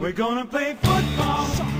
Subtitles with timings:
[0.00, 1.70] We're gonna play football.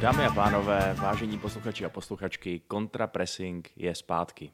[0.00, 4.50] Dámy a pánové, vážení posluchači a posluchačky, kontrapressing je zpátky.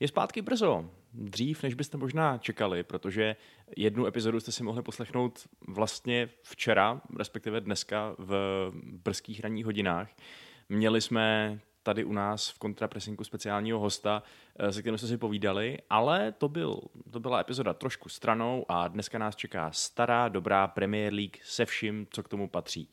[0.00, 3.36] Je zpátky brzo, dřív, než byste možná čekali, protože
[3.76, 10.08] jednu epizodu jste si mohli poslechnout vlastně včera, respektive dneska v brzkých ranních hodinách.
[10.68, 14.22] Měli jsme tady u nás v kontrapresinku speciálního hosta,
[14.58, 18.88] eh, se kterým jsme si povídali, ale to, byl, to byla epizoda trošku stranou a
[18.88, 22.90] dneska nás čeká stará, dobrá Premier League se vším, co k tomu patří.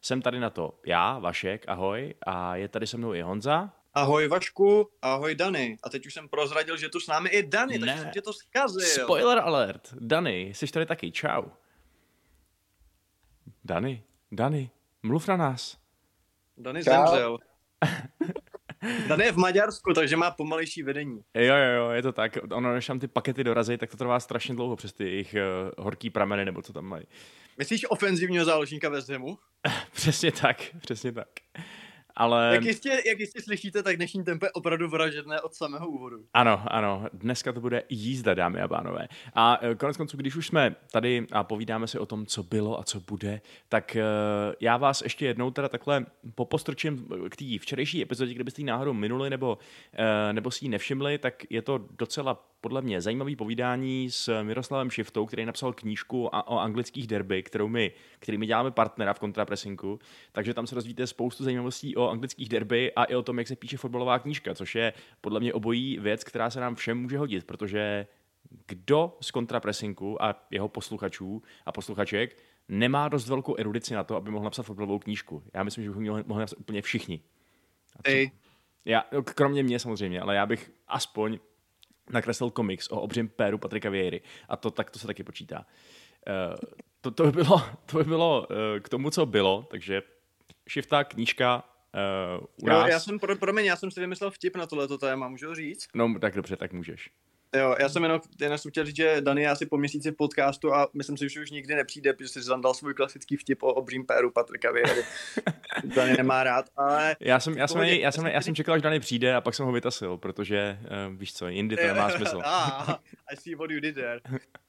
[0.00, 3.72] Jsem tady na to já, Vašek, ahoj, a je tady se mnou i Honza.
[3.94, 5.76] Ahoj Vašku, ahoj Dany.
[5.82, 7.86] A teď už jsem prozradil, že tu s námi i Dany, Ne.
[7.86, 9.04] takže jsem tě to zkazil.
[9.04, 11.42] Spoiler alert, Dany, jsi tady taky, čau.
[13.64, 14.70] Dany, Dany,
[15.02, 15.78] mluv na nás.
[16.56, 16.90] Dany Čau.
[16.90, 17.38] zemřel.
[19.08, 21.20] Dany je v Maďarsku, takže má pomalejší vedení.
[21.34, 22.38] Jo, jo, jo, je to tak.
[22.52, 25.84] Ono, než tam ty pakety dorazí, tak to trvá strašně dlouho přes ty jejich uh,
[25.84, 27.04] horký prameny, nebo co tam mají.
[27.58, 29.38] Myslíš ofenzivního záložníka West Hamu?
[29.92, 31.28] Přesně tak, přesně tak.
[32.16, 36.16] Ale Jak jistě, jak jistě slyšíte, tak dnešní tempo je opravdu vražedné od samého úvodu.
[36.34, 39.08] ano, ano, dneska to bude jízda, dámy a pánové.
[39.34, 42.80] A eh, konec konců, když už jsme tady a povídáme si o tom, co bylo
[42.80, 44.02] a co bude, tak eh,
[44.60, 49.30] já vás ještě jednou teda takhle popostrčím k té včerejší epizodě, kdybyste ji náhodou minuli
[49.30, 49.58] nebo,
[49.92, 54.90] eh, nebo si ji nevšimli, tak je to docela podle mě zajímavý povídání s Miroslavem
[54.90, 59.98] Šiftou, který napsal knížku o anglických derby, kterou my, kterými děláme partnera v kontrapresinku,
[60.32, 63.56] takže tam se dozvíte spoustu zajímavostí o anglických derby a i o tom, jak se
[63.56, 67.44] píše fotbalová knížka, což je podle mě obojí věc, která se nám všem může hodit,
[67.44, 68.06] protože
[68.66, 72.36] kdo z kontrapresinku a jeho posluchačů a posluchaček
[72.68, 75.42] nemá dost velkou erudici na to, aby mohl napsat fotbalovou knížku.
[75.54, 77.20] Já myslím, že bychom mohli, mohli napsat úplně všichni.
[78.04, 78.30] Ej,
[78.84, 81.38] já, no, kromě mě samozřejmě, ale já bych aspoň
[82.10, 84.22] nakreslil komiks o obřím péru Patrika Vieiry.
[84.48, 85.66] A to, tak to se taky počítá.
[86.28, 86.56] Uh,
[87.00, 90.02] to, to, by bylo, to by bylo uh, k tomu, co bylo, takže
[90.68, 91.64] šifta, knížka
[92.38, 92.88] uh, u jo, nás.
[92.90, 95.88] já jsem, pro, promiň, já jsem si vymyslel vtip na tohleto téma, můžu ho říct?
[95.94, 97.10] No, tak dobře, tak můžeš.
[97.56, 100.14] Jo, já jsem jenom, jenom jsem chtěl říct, že Dany je asi po měsíci v
[100.14, 103.74] podcastu a myslím si, že už nikdy nepřijde, protože si zandal svůj klasický vtip o
[103.74, 105.02] obřím péru Patrika Viery.
[105.84, 108.74] Dany nemá rád, ale Já jsem, já jsem, já jsem, já jsem já jsem čekal,
[108.74, 112.10] až Dany přijde a pak jsem ho vytasil, protože uh, víš co, jindy to nemá
[112.10, 112.40] smysl.
[112.44, 112.94] ah,
[113.32, 114.20] I see what you did there.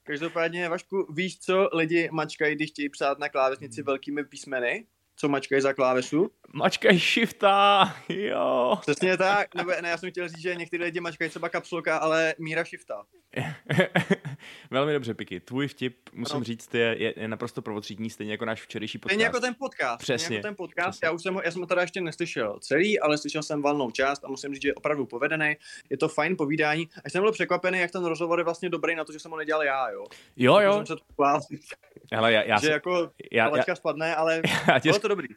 [0.02, 4.86] Každopádně, Vašku, víš, co lidi mačkají, když chtějí psát na klávesnici velkými písmeny?
[5.16, 6.30] Co mačkají za klávesu?
[6.54, 8.78] Mačkaj shifta, jo.
[8.80, 12.34] Přesně tak, nebo ne, já jsem chtěl říct, že některé lidi mačkají třeba kapsulka, ale
[12.38, 13.02] míra shifta.
[14.70, 15.40] Velmi dobře, Piky.
[15.40, 16.44] Tvůj vtip, musím Ano.
[16.44, 19.10] říct, je, je, je naprosto provocítní, stejně jako náš včerejší podcast.
[19.14, 19.98] Stejně jako ten podcast.
[19.98, 20.90] Přesně, Stejně jako ten podcast.
[20.90, 21.06] přesně.
[21.06, 23.90] Já už jsem ho, já jsem ho teda ještě neslyšel celý, ale slyšel jsem valnou
[23.90, 25.56] část a musím říct, že je opravdu povedený.
[25.90, 26.88] Je to fajn povídání.
[27.04, 29.36] A jsem byl překvapený, jak ten rozhovor je vlastně dobrý na to, že jsem ho
[29.36, 30.04] nedělal já, jo.
[30.36, 30.84] Jo, jo,
[32.12, 35.28] Hele, já, já, že se, jako já, já, spadne, ale já, tě, bylo to dobrý.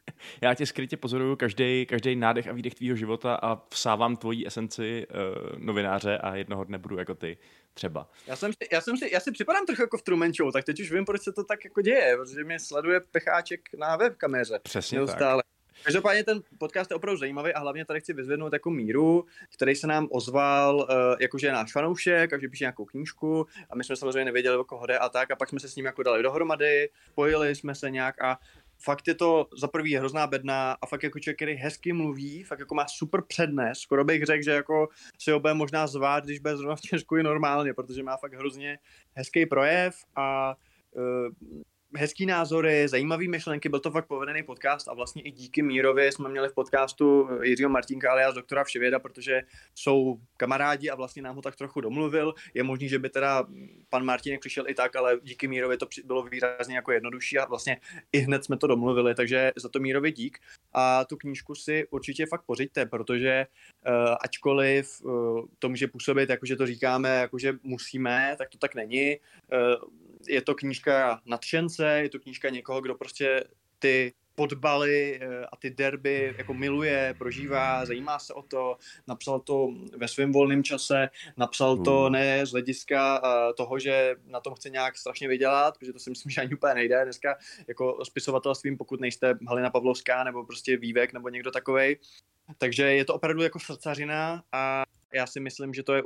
[0.41, 5.07] já tě skrytě pozoruju každý, každý nádech a výdech tvýho života a vsávám tvojí esenci
[5.09, 7.37] uh, novináře a jednoho dne budu jako ty,
[7.73, 8.09] třeba.
[8.27, 10.65] Já jsem, si, já jsem si, já si připadám trochu jako v Truman Show, tak
[10.65, 14.59] teď už vím, proč se to tak jako děje, protože mě sleduje pecháček na webkameře.
[14.63, 15.41] Přesně tak.
[15.83, 19.87] Každopádně ten podcast je opravdu zajímavý a hlavně tady chci vyzvednout jako Míru, který se
[19.87, 20.85] nám ozval, uh,
[21.19, 24.63] jakože je náš fanoušek a že píše nějakou knížku a my jsme samozřejmě nevěděli, o
[24.63, 27.75] koho jde a tak a pak jsme se s ním jako dali dohromady, spojili jsme
[27.75, 28.39] se nějak a
[28.79, 32.59] fakt je to za prvý hrozná bedna a fakt jako člověk, který hezky mluví, fakt
[32.59, 34.87] jako má super přednes, skoro bych řekl, že jako
[35.19, 38.33] si ho bude možná zvát, když bude zrovna v Česku i normálně, protože má fakt
[38.33, 38.79] hrozně
[39.13, 40.55] hezký projev a
[40.91, 41.61] uh,
[41.95, 46.29] hezký názory, zajímavý myšlenky, byl to fakt povedený podcast a vlastně i díky Mírovi jsme
[46.29, 49.41] měli v podcastu Jiřího Martinka alias doktora Vševěda, protože
[49.75, 52.33] jsou kamarádi a vlastně nám ho tak trochu domluvil.
[52.53, 53.47] Je možný, že by teda
[53.89, 57.77] pan Martinek přišel i tak, ale díky Mírovi to bylo výrazně jako jednodušší a vlastně
[58.11, 60.39] i hned jsme to domluvili, takže za to Mírovi dík.
[60.73, 63.45] A tu knížku si určitě fakt pořiďte, protože
[63.87, 69.17] uh, ačkoliv uh, to může působit, jakože to říkáme, jakože musíme, tak to tak není.
[69.53, 73.43] Uh, je to knížka nadšence, je to knížka někoho, kdo prostě
[73.79, 78.77] ty podbaly eh, a ty derby jako miluje, prožívá, zajímá se o to,
[79.07, 79.67] napsal to
[79.97, 82.13] ve svém volném čase, napsal to Hmm.
[82.13, 86.09] ne z hlediska eh, toho, že na tom chce nějak strašně vydělat, protože to si
[86.09, 87.37] myslím, že ani úplně nejde dneska
[87.67, 91.97] jako spisovatelstvím, pokud nejste Halina Pavlovská nebo prostě Vývek nebo někdo takovej.
[92.57, 96.03] Takže je to opravdu jako srdcařina a Já si myslím, že to je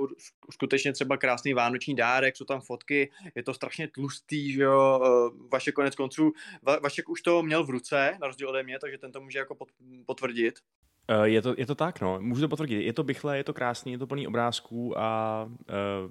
[0.51, 5.47] skutečně třeba krásný vánoční dárek, jsou tam fotky, je to strašně tlustý, že jo, eh,
[5.51, 6.31] Vašek konec konců,
[6.65, 9.39] Va- Vašek už to měl v ruce, na rozdíl ode mě, takže ten to může
[9.39, 10.59] jako pot- potvrdit.
[11.07, 12.17] Eh, Je to, je to tak, no.
[12.21, 12.83] Můžu to potvrdit.
[12.83, 15.55] Je to bychle, je to krásný, je to plný obrázků a uh,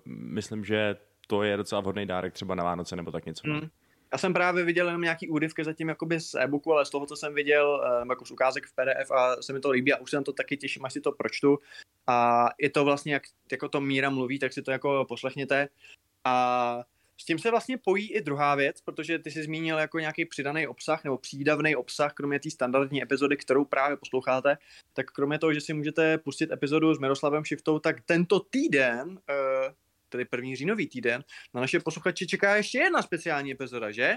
[0.06, 0.96] myslím, že
[1.26, 3.48] to je docela vhodný dárek třeba na Vánoce nebo tak něco.
[3.48, 3.68] Hmm.
[4.12, 7.16] Já jsem právě viděl jenom nějaký úryvky zatím jakoby z e-booku, ale z toho, co
[7.16, 10.10] jsem viděl, eh, jako z ukázek v PDF a se mi to líbí a už
[10.10, 11.58] se na to taky těším, až si to pročtu.
[12.06, 13.22] A je to vlastně, jak
[13.52, 15.68] jako to Míra mluví, tak si to jako poslechněte.
[16.24, 16.84] A
[17.20, 20.66] s tím se vlastně pojí i druhá věc, protože ty jsi zmínil jako nějaký přidaný
[20.66, 24.56] obsah nebo přídavný obsah, kromě té standardní epizody, kterou právě posloucháte,
[24.92, 29.74] tak kromě toho, že si můžete pustit epizodu s Miroslavem Šiftou, tak tento týden, eh,
[30.10, 31.24] tedy první říjnový týden,
[31.54, 34.16] na naše posluchače čeká ještě jedna speciální epizoda, že?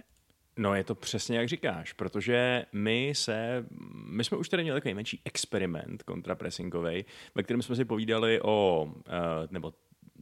[0.58, 3.66] No je to přesně jak říkáš, protože my se,
[4.06, 7.06] my jsme už tady měli takový menší experiment kontrapressingový,
[7.36, 9.12] ve kterém jsme si povídali o, eh,
[9.52, 9.74] nebo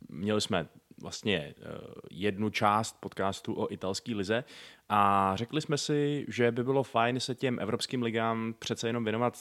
[0.09, 0.68] měli jsme
[1.01, 1.53] vlastně eh,
[2.12, 4.44] jednu část podcastu o italské lize
[4.89, 9.38] a řekli jsme si, že by bylo fajn se těm evropským ligám přece jenom věnovat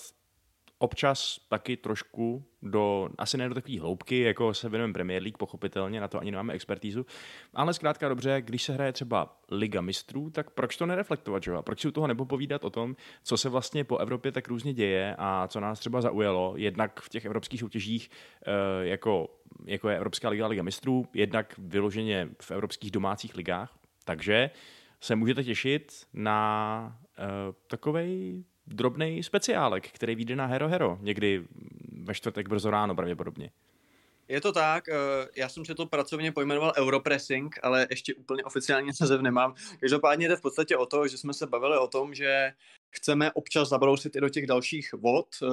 [0.82, 6.00] občas taky trošku do, asi ne do takové hloubky, jako se věnujeme Premier League, pochopitelně,
[6.00, 7.06] na to ani nemáme expertízu,
[7.54, 11.52] ale zkrátka dobře, když se hraje třeba Liga mistrů, tak proč to nereflektovat, že?
[11.60, 15.14] proč si u toho nepopovídat o tom, co se vlastně po Evropě tak různě děje
[15.18, 18.10] a co nás třeba zaujalo, jednak v těch evropských soutěžích,
[18.46, 18.50] eh,
[18.86, 19.28] jako,
[19.66, 24.50] jako je Evropská liga Liga mistrů, jednak vyloženě v evropských domácích ligách, takže
[25.00, 31.44] se můžete těšit na uh, takovej drobný speciálek, který vyjde na Hero Hero někdy
[31.92, 33.50] ve čtvrtek brzo ráno pravděpodobně.
[34.30, 34.94] Je to tak, eh,
[35.36, 39.54] já jsem si to pracovně pojmenoval Europressing, ale ještě úplně oficiálně název nemám.
[39.80, 42.52] Každopádně jde v podstatě o to, že jsme se bavili o tom, že
[42.90, 45.48] chceme občas zabrousit i do těch dalších vod uh,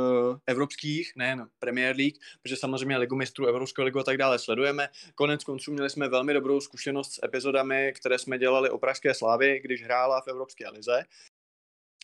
[0.48, 4.90] evropských, nejen Premier League, protože samozřejmě Ligu mistrů, Evropskou ligu a tak dále sledujeme.
[5.16, 9.60] Konec konců měli jsme velmi dobrou zkušenost s epizodami, které jsme dělali o Pražské slávy,
[9.64, 11.04] když hrála v Evropské lize.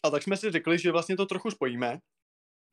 [0.03, 2.00] A tak jsme si řekli, že vlastně to trochu spojíme.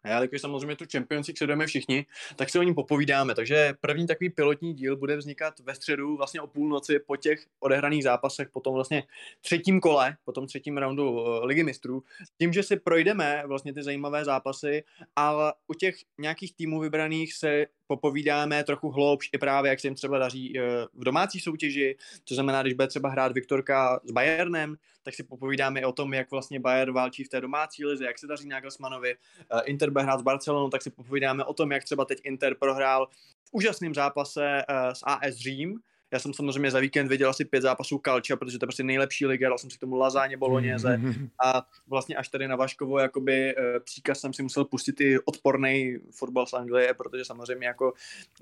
[0.02, 2.06] A já, když samozřejmě tu Champions League sledujeme všichni,
[2.36, 3.34] tak si o ní popovídáme.
[3.34, 8.04] Takže první takový pilotní díl bude vznikat ve středu vlastně o půlnoci po těch odehraných
[8.04, 9.02] zápasech, po tom vlastně
[9.40, 12.02] třetím kole, po tom třetím roundu uh, Ligy mistrů.
[12.38, 14.84] Tím, že si projdeme vlastně ty zajímavé zápasy,
[15.16, 19.94] ale u těch nějakých týmů vybraných se popovídáme trochu hloubš i právě, jak se jim
[19.94, 20.64] třeba daří uh,
[20.94, 25.80] v domácí soutěži, to znamená, když bude třeba hrát Viktorka s Bayernem, tak si popovídáme
[25.80, 29.14] i o tom, jak vlastně Bayern válčí v té domácí lize, jak se daří Nagelsmannovi,
[29.14, 32.54] uh, Inter bude hrát s Barcelonou, tak si popovídáme o tom, jak třeba teď Inter
[32.54, 33.06] prohrál
[33.44, 35.80] v úžasném zápase uh, s AS Řím.
[36.12, 39.26] Já jsem samozřejmě za víkend viděl asi pět zápasů Kalča, protože to je prostě nejlepší
[39.26, 41.00] liga, dal jsem si k tomu Lazáně, Boloněze
[41.44, 45.98] a vlastně až tady na Vaškovo jakoby uh, příkaz jsem si musel pustit i odporný
[46.10, 47.92] fotbal z Anglie, protože samozřejmě jako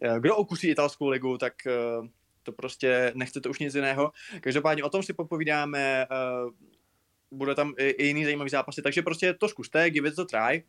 [0.02, 1.52] uh, kdo okusí italskou ligu, tak
[2.00, 2.06] uh,
[2.42, 4.12] to prostě nechcete už nic jiného.
[4.40, 6.06] Každopádně o tom si popovídáme,
[7.30, 10.64] bude tam i, i jiný zajímavý zápasy, takže prostě to zkuste, give it a try.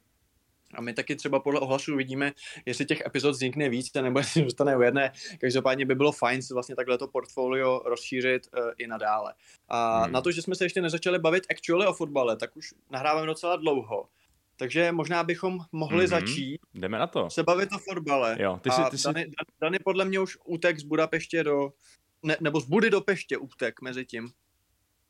[0.75, 2.31] A my taky třeba podle ohlasu vidíme,
[2.65, 5.11] jestli těch epizod vznikne víc, nebo jestli zůstane u jedné.
[5.41, 9.33] Každopádně by bylo fajn si vlastně takhle to portfolio rozšířit uh, i nadále.
[9.67, 10.13] A hmm.
[10.13, 13.55] na to, že jsme se ještě nezačali bavit actually o fotbale, tak už nahráváme docela
[13.55, 14.09] dlouho.
[14.57, 16.05] Takže možná bychom mohli Mhm.
[16.05, 16.19] mm-hmm.
[16.19, 17.29] začít Jdeme na to.
[17.29, 18.37] se bavit o fotbale.
[18.39, 19.31] Jo, ty jsi, ty jsi, Dany,
[19.61, 21.69] Dany podle mě už útek z Budapeště do,
[22.23, 24.29] ne, nebo z Budy do Peště útek mezi tím.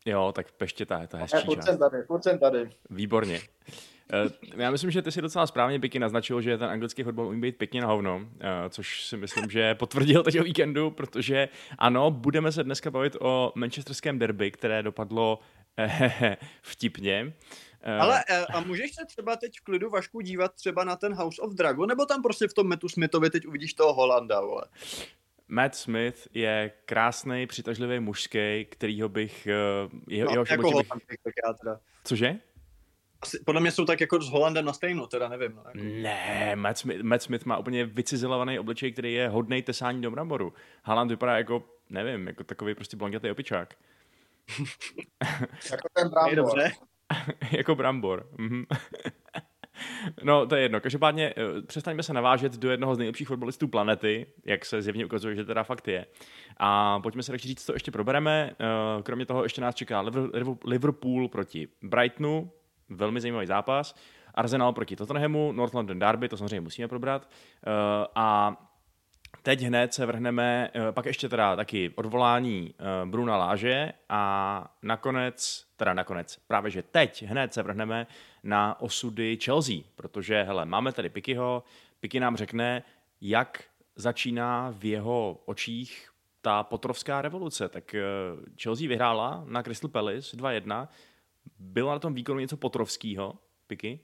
[0.06, 2.70] jo, tak peště ta, ta Ne, hezčí jsem tady, tady.
[2.90, 3.42] Výborně.
[4.14, 4.30] Eh,
[4.64, 7.58] Já myslím, že ty si docela správně Piky naznačil, že ten anglický fotbal umí být
[7.58, 12.52] pěkně na hovno, eh, což si myslím, že potvrdil teď o víkendu, protože ano, budeme
[12.52, 15.40] se dneska bavit o manchesterském derby, které dopadlo
[15.78, 17.34] eh, vtipně.
[18.00, 18.24] Ale
[18.54, 21.90] a můžeš se třeba teď v klidu Vašku dívat třeba na ten House of Dragon,
[21.90, 24.64] nebo tam prostě v tom Metu Smithovi teď uvidíš toho Holanda, vole.
[25.48, 29.48] Matt Smith je krásný, přitažlivý mužský, kterýho bych...
[29.48, 29.54] eh,
[30.08, 30.72] Jeho, No, jeho jako bych...
[30.74, 31.04] Holand,
[31.62, 31.80] teda.
[32.04, 32.36] Cože?
[33.22, 35.52] Asi, podle mě jsou tak jako s Holandem na stejno, teda nevím.
[35.56, 35.80] No, jako.
[36.02, 40.54] Ne, Matt Smith, Matt Smith má úplně vycizelovaný obličej, který je hodnej tesání do bramboru.
[40.84, 43.76] Haaland vypadá jako, nevím, jako takový prostě blankatý opičák.
[45.72, 46.36] Jako ten brambor.
[46.36, 46.72] dobře.
[47.52, 48.30] jako brambor.
[48.38, 48.66] Mhm.
[50.24, 50.82] no, to je jedno.
[50.82, 55.36] Každopádně eh, přestaňme se navážet do jednoho z nejlepších fotbalistů planety, jak se zjevně ukazuje,
[55.36, 56.06] že teda fakt je.
[56.58, 58.52] A pojďme se radši říct, co ještě probereme.
[58.60, 62.52] Eh, Kromě toho ještě nás čeká Liver- Liver- Liverpool proti Brightonu,
[62.90, 63.96] velmi zajímavý zápas.
[64.36, 67.30] Arsenal proti Tottenhamu, North London Derby, to samozřejmě musíme probrat.
[67.30, 68.58] Eh, A
[69.44, 75.66] teď hned se vrhneme, eh, pak ještě teda taky odvolání eh, Bruna Láže a nakonec,
[75.78, 78.08] teda nakonec, právě že teď hned se vrhneme
[78.44, 81.64] na osudy Chelsea, protože hele, máme tady Pikyho,
[82.00, 82.84] Piky nám řekne,
[83.22, 83.64] jak
[83.96, 86.10] začíná v jeho očích
[86.42, 87.70] ta potrovská revoluce.
[87.70, 87.96] Tak
[88.62, 90.88] Chelsea vyhrála na Crystal Palace 2-1.
[91.60, 94.00] Bylo na tom výkonu něco potrovského, Piky?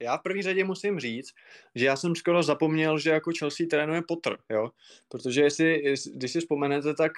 [0.00, 1.34] Já v první řadě musím říct,
[1.74, 4.70] že já jsem skoro zapomněl, že jako Chelsea trénuje Potter, jo?
[5.08, 7.12] Protože jestli, když si vzpomenete, tak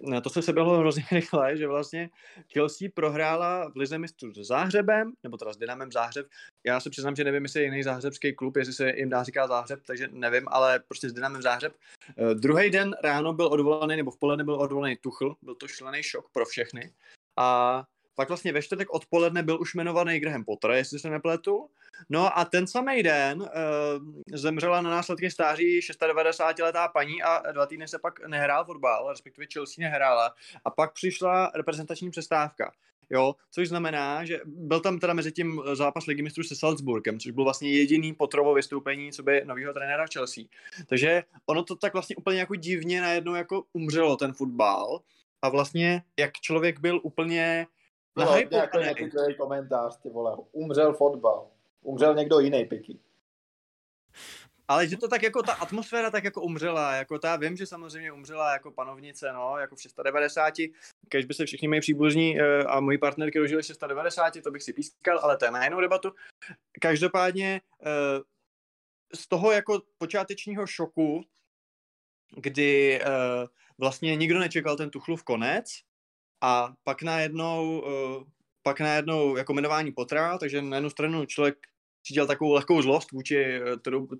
[0.00, 2.10] na to se seběhlo hrozně rychle, že vlastně
[2.52, 6.26] Chelsea prohrála v Lize mistrů s Záhřebem, nebo teda s Dynamem Záhřeb.
[6.66, 9.46] Já se přiznám, že nevím, jestli je jiný záhřebský klub, jestli se jim dá říká
[9.46, 11.72] Záhřeb, takže nevím, ale prostě s Dynamem Záhřeb.
[12.16, 16.02] Uh, druhý den ráno byl odvolaný, nebo v poledne byl odvolaný Tuchl, byl to šlený
[16.02, 16.92] šok pro všechny.
[17.36, 17.84] A
[18.18, 21.70] pak vlastně ve čtvrtek odpoledne byl už jmenovaný Graham Potter, jestli se nepletu.
[22.08, 23.48] No a ten samý den uh,
[24.32, 29.88] zemřela na následky stáří 96-letá paní a dva týdny se pak nehrál fotbal, respektive Chelsea
[29.88, 30.34] nehrála.
[30.64, 32.72] A pak přišla reprezentační přestávka.
[33.10, 37.32] Jo, což znamená, že byl tam teda mezi tím zápas ligy mistrů se Salzburgem, což
[37.32, 40.44] byl vlastně jediný potrovo vystoupení, co by nového trenéra v Chelsea.
[40.86, 45.00] Takže ono to tak vlastně úplně jako divně najednou jako umřelo ten fotbal
[45.42, 47.66] a vlastně jak člověk byl úplně
[48.24, 51.46] bylo nějaký netyklý komentář, ty vole, umřel fotbal.
[51.82, 52.98] Umřel někdo jiný, Piky.
[54.68, 58.12] Ale že to tak jako ta atmosféra tak jako umřela, jako ta, vím, že samozřejmě
[58.12, 60.54] umřela jako panovnice, no, jako v 690,
[61.10, 64.72] když by se všichni moji příbuzní uh, a moji partnerky dožili 690, to bych si
[64.72, 66.12] pískal, ale to je na jinou debatu.
[66.80, 68.22] Každopádně uh,
[69.14, 71.24] z toho jako počátečního šoku,
[72.36, 73.48] kdy uh,
[73.78, 75.64] vlastně nikdo nečekal ten Tuchlův konec,
[76.40, 78.24] a pak najednou, uh,
[78.62, 81.56] pak najednou jako jmenování potrá, takže na jednu stranu člověk
[82.06, 83.60] cítil takovou lehkou zlost vůči eh,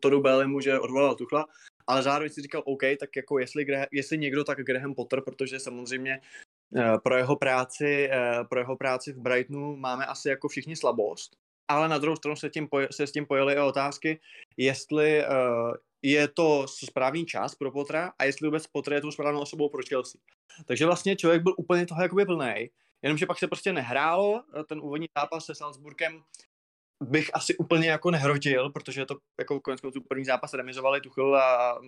[0.01, 1.47] Todu Bellimu, že odvolal Tuchla,
[1.87, 6.21] ale zároveň si říkal, OK, tak jako jestli, jestli někdo, tak Graham Potter, protože samozřejmě
[6.71, 8.11] uh, pro jeho práci,
[8.49, 11.37] pro jeho práci v Brightonu máme asi jako všichni slabost,
[11.69, 14.21] ale na druhou stranu se, tím se s tím pojeli i otázky,
[14.57, 15.25] jestli
[16.02, 19.83] je to správný čas pro Potra a jestli vůbec Potter je tou správnou osobou pro
[19.88, 20.21] Chelsea.
[20.64, 22.71] Takže vlastně člověk byl úplně toho jakoby plný,
[23.02, 26.23] jenomže pak se prostě nehrálo, ten úvodní zápas se Salzburgem
[27.00, 31.81] bych asi úplně jako nehrotil, protože to jako konec konců první zápas remizovali Tuchel a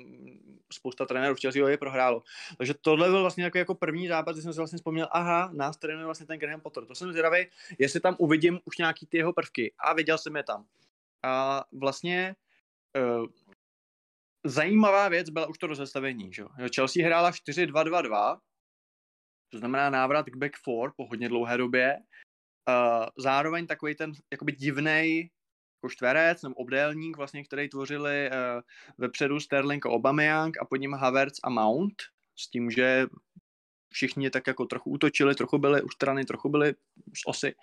[0.73, 2.23] spousta trenérů v Chelsea je prohrálo.
[2.59, 5.76] Takže tohle byl vlastně jako, jako první zápas, kdy jsem si vlastně vzpomněl, aha, nás
[5.76, 6.85] trénuje vlastně ten Graham Potter.
[6.85, 7.47] To jsem zvědavý,
[7.79, 10.64] jestli tam uvidím už nějaký ty jeho prvky a viděl jsem je tam.
[11.23, 12.37] A vlastně
[13.21, 13.26] uh,
[14.45, 16.33] zajímavá věc byla už to rozestavení.
[16.33, 16.45] Že?
[16.75, 18.41] Chelsea hrála 4-2-2-2,
[19.53, 21.97] to znamená návrat k back four po hodně dlouhé době.
[22.69, 25.31] Uh, zároveň takový ten jakoby divnej
[25.83, 28.61] jako čtverec nebo obdélník, vlastně, který tvořili uh,
[28.99, 31.95] vepředu Sterling a Aubameyang a pod ním Havertz a Mount,
[32.39, 33.07] s tím, že
[33.93, 36.75] všichni tak jako trochu útočili, trochu byli u strany, trochu byli
[37.17, 37.55] z osy.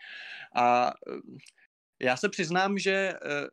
[0.55, 1.37] A uh,
[2.01, 3.47] já se přiznám, že uh,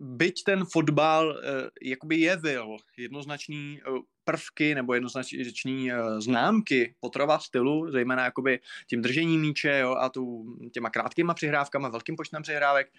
[0.00, 1.36] byť ten fotbal uh,
[1.82, 9.40] jakoby jevil jednoznačný uh, prvky nebo jednoznačný uh, známky potrova stylu, zejména jakoby tím držením
[9.40, 12.92] míče jo, a tu, těma krátkýma přihrávkama, velkým počtem přihrávek,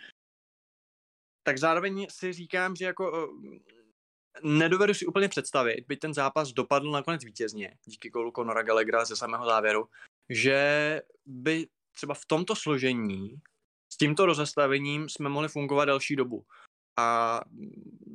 [1.43, 3.29] tak zároveň si říkám, že jako
[4.43, 9.15] nedovedu si úplně představit, byť ten zápas dopadl nakonec vítězně, díky golu Conora Gallaghera ze
[9.15, 9.87] samého závěru,
[10.29, 13.39] že by třeba v tomto složení
[13.93, 16.45] s tímto rozestavením jsme mohli fungovat další dobu.
[16.99, 17.41] A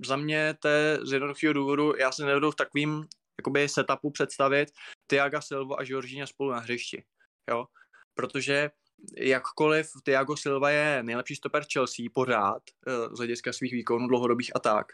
[0.05, 3.05] za mě to je z jednoduchého důvodu, já si nevedu v takovým
[3.41, 4.69] jakoby setupu představit
[5.07, 7.05] Tiago Silva a Jorginho spolu na hřišti.
[7.51, 7.67] Jo?
[8.15, 8.71] Protože
[9.17, 14.59] jakkoliv Tiago Silva je nejlepší stoper Chelsea pořád eh, z hlediska svých výkonů dlouhodobých a
[14.59, 14.87] tak,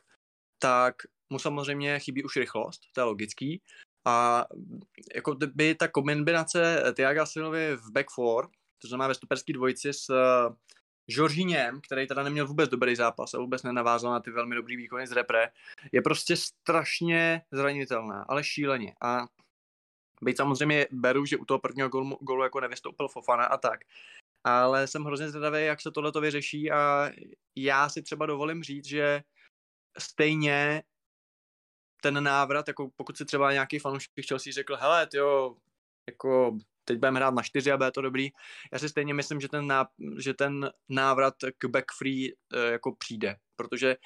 [0.59, 0.95] tak
[1.31, 3.63] mu samozřejmě chybí už rychlost, to je logický.
[4.07, 4.45] A
[5.15, 8.49] jako by ta kombinace Tiago Silvy v back four,
[8.83, 10.11] to znamená ve stoperský dvojici s
[11.09, 15.07] Žoržíněm, který teda neměl vůbec dobrý zápas a vůbec nenavázal na ty velmi dobrý výkony
[15.07, 15.49] z repre,
[15.93, 18.95] je prostě strašně zranitelná, ale šíleně.
[19.03, 19.27] A
[20.23, 23.81] byť samozřejmě beru, že u toho prvního golu, golu jako nevystoupil Fofana a tak.
[24.45, 27.11] Ale jsem hrozně zvědavý, jak se tohle to vyřeší a
[27.57, 29.23] já si třeba dovolím říct, že
[29.99, 30.83] stejně
[32.03, 35.57] ten návrat, jako pokud si třeba nějaký fanoušek Chelsea řekl, hele, jo,
[36.11, 38.29] jako teď budeme hrát na čtyři a bude to dobrý.
[38.73, 39.89] Já si stejně myslím, že ten, ná,
[40.19, 43.97] že ten návrat k back free uh, jako přijde, protože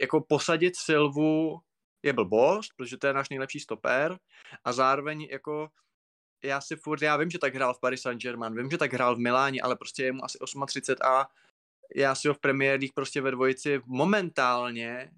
[0.00, 1.60] jako posadit Silvu
[2.02, 4.18] je blbost, protože to je náš nejlepší stoper
[4.64, 5.68] a zároveň jako
[6.44, 9.16] já si furt, já vím, že tak hrál v Paris Saint-Germain, vím, že tak hrál
[9.16, 11.28] v Miláně, ale prostě je mu asi 38 a
[11.94, 15.10] já si ho v Premier League prostě ve dvojici momentálně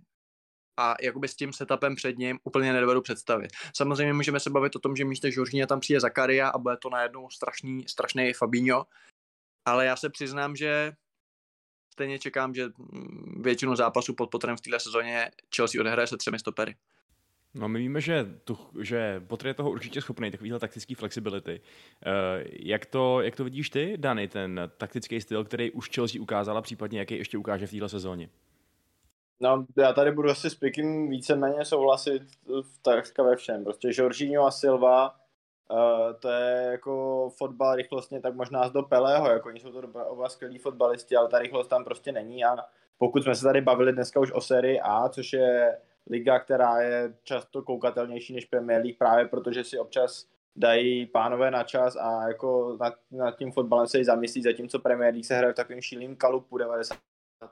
[0.77, 3.51] a jakoby s tím setupem před ním úplně nedovedu představit.
[3.75, 6.91] Samozřejmě můžeme se bavit o tom, že místo Žoržíně tam přijde Zakaria a bude to
[6.91, 8.87] najednou strašný, strašný Fabinho,
[9.65, 10.93] ale já se přiznám, že
[11.93, 12.69] stejně čekám, že
[13.41, 16.77] většinu zápasů pod potrem v této sezóně Chelsea odehraje se třemi stopery.
[17.55, 21.61] No my víme, že, tu, že Potter je toho určitě schopný, takovýhle taktický flexibility.
[21.61, 22.13] Uh,
[22.53, 26.99] jak, to, jak to vidíš ty, Dany, ten taktický styl, který už Chelsea ukázala, případně
[26.99, 28.29] jaký ještě ukáže v téhle sezóně?
[29.41, 33.65] No, já tady budu asi s Pikem víceméně souhlasit v takřka ve všem.
[33.65, 35.17] Prostě Jorginho a Silva,
[35.71, 40.05] uh, to je jako fotbal rychlostně, tak možná z do Pelého, jako oni jsou to
[40.07, 42.57] oba skvělí fotbalisti, ale ta rychlost tam prostě není a
[42.99, 45.79] pokud jsme se tady bavili dneska už o sérii A, což je
[46.11, 50.27] liga, která je často koukatelnější než Premier League právě protože si občas
[50.57, 55.15] dají pánové na čas a jako nad, nad tím fotbalem se i zamyslí, zatímco Premier
[55.15, 56.99] League se hraje v takovým šílým kalupu 90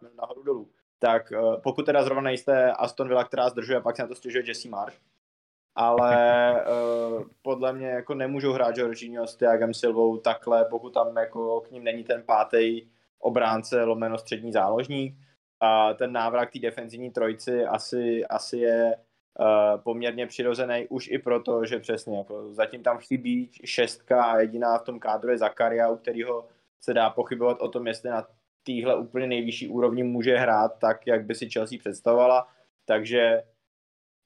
[0.00, 0.68] minut nahoru dolů.
[1.04, 4.44] Tak uh, pokud teda zrovna nejste Aston Villa, která zdržuje, pak se na to stěžuje
[4.46, 4.96] Jesse Marsh.
[5.74, 11.60] Ale uh, podle mě jako nemůžou hrát Jorginho s Thiagem Silvou takhle, pokud tam jako
[11.60, 12.82] k ním není ten pátý
[13.18, 15.14] obránce lomeno střední záložník
[15.60, 18.96] a ten návrat té defenzivní trojci asi, asi je
[19.40, 24.78] uh, poměrně přirozený už i proto, že přesně jako zatím tam chybí šestka a jediná
[24.78, 26.48] v tom kádru je Zakaria, u kterého
[26.80, 28.26] se dá pochybovat o tom, jestli na
[28.64, 32.48] téhle úplně nejvyšší úrovni může hrát tak, jak by si Chelsea představovala.
[32.84, 33.42] Takže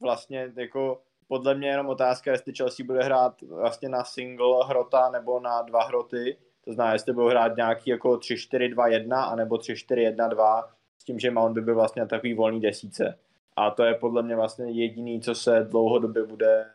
[0.03, 5.41] vlastně jako podle mě jenom otázka, jestli Chelsea bude hrát vlastně na single hrota nebo
[5.41, 6.37] na dva hroty.
[6.65, 10.65] To znamená, jestli budou hrát nějaký jako 3-4-2-1 anebo 3-4-1-2
[11.09, 13.19] tím, že Mount by byl vlastně na takový volný desíce.
[13.57, 16.67] A to je podle mě vlastně jediný, co se dlouhodobě bude,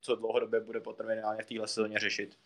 [0.00, 2.36] co dlouhodobě bude potrvinálně v téhle sezóně řešit.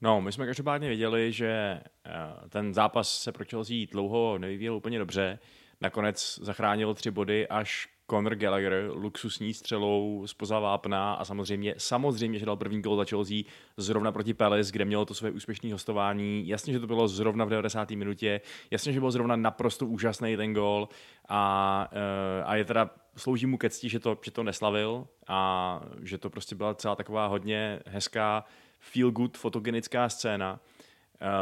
[0.00, 2.12] No, my jsme každopádně viděli, že eh,
[2.48, 5.38] ten zápas se pro Chelsea dlouho nevyvíjel úplně dobře.
[5.80, 12.46] Nakonec zachránil tři body až Conor Gallagher luxusní střelou spoza vápna a samozřejmě, samozřejmě, že
[12.46, 13.36] dal první gol za Chelsea
[13.76, 16.48] zrovna proti Palace, kde mělo to své úspěšné hostování.
[16.48, 17.90] Jasně, že to bylo zrovna v 90.
[17.90, 18.40] minutě,
[18.70, 20.88] jasně, že byl zrovna naprosto úžasný ten gol
[21.28, 25.80] a, eh, a je teda slouží mu ke cti, že to, že to neslavil a
[26.02, 28.44] že to prostě byla celá taková hodně hezká
[28.80, 30.60] feel good fotogenická scéna.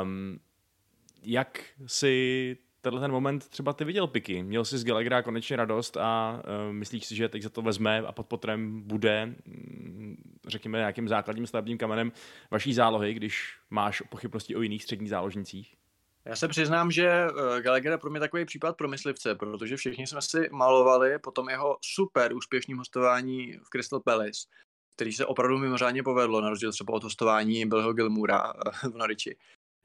[0.02, 0.40] Um,
[1.23, 4.42] jak si tenhle ten moment třeba ty viděl Piky.
[4.42, 7.99] Měl jsi z Gallaghera konečně radost a uh, myslíš si, že teď za to vezme
[7.99, 12.13] a pod potrem bude, mm, řekněme, nějakým základním stavebním kamenem
[12.50, 15.75] vaší zálohy, když máš pochybnosti o jiných středních záložnicích?
[16.25, 17.26] Já se přiznám, že
[17.60, 21.49] Gallagher je pro mě takový případ pro myslivce, protože všichni jsme si malovali po tom
[21.49, 24.49] jeho super úspěšným hostování v Crystal Palace,
[24.99, 28.52] který se opravdu mimořádně povedlo, na rozdíl třeba od hostování Billho Gilmura
[28.93, 29.37] v Noriči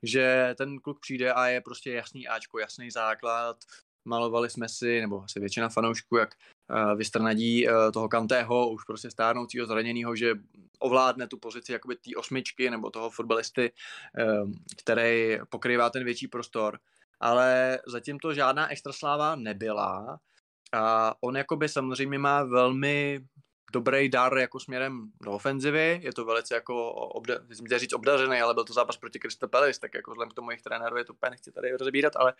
[0.03, 3.57] že ten kluk přijde a je prostě jasný Ačko, jasný základ,
[4.05, 6.29] malovali jsme si, nebo asi většina fanoušků, jak
[6.69, 10.35] uh, vystrnadí uh, toho Kantého, už prostě stárnoucího zraněného, že
[10.79, 13.71] ovládne tu pozici jakoby té osmičky nebo toho fotbalisty,
[14.77, 16.79] který pokrývá ten větší prostor.
[17.19, 20.19] Ale zatím to žádná extra sláva nebyla.
[20.73, 23.25] A on jakoby samozřejmě má velmi
[23.73, 27.35] dobrý dar jako směrem do ofenzivy, je to velice jako, obda,
[27.77, 30.61] říct obdařený, ale byl to zápas proti Crystal Palace, tak jako vzhledem k tomu jejich
[30.61, 32.33] trenéru je to úplně nechci tady rozebírat, ale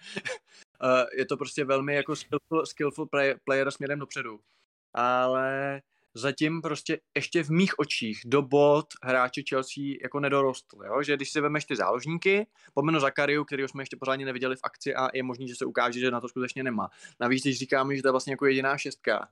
[0.84, 4.40] uh, je to prostě velmi jako skillful, skillful play, player směrem dopředu.
[4.94, 5.82] Ale
[6.14, 11.04] zatím prostě ještě v mých očích do bod hráče Chelsea jako nedorostl, jo?
[11.04, 14.96] že když si vemeš ty záložníky, pomenu Zakariu, který jsme ještě pořádně neviděli v akci
[14.96, 16.90] a je možný, že se ukáže, že na to skutečně nemá.
[17.20, 19.28] Navíc, když říkáme, že to je vlastně jako jediná šestka,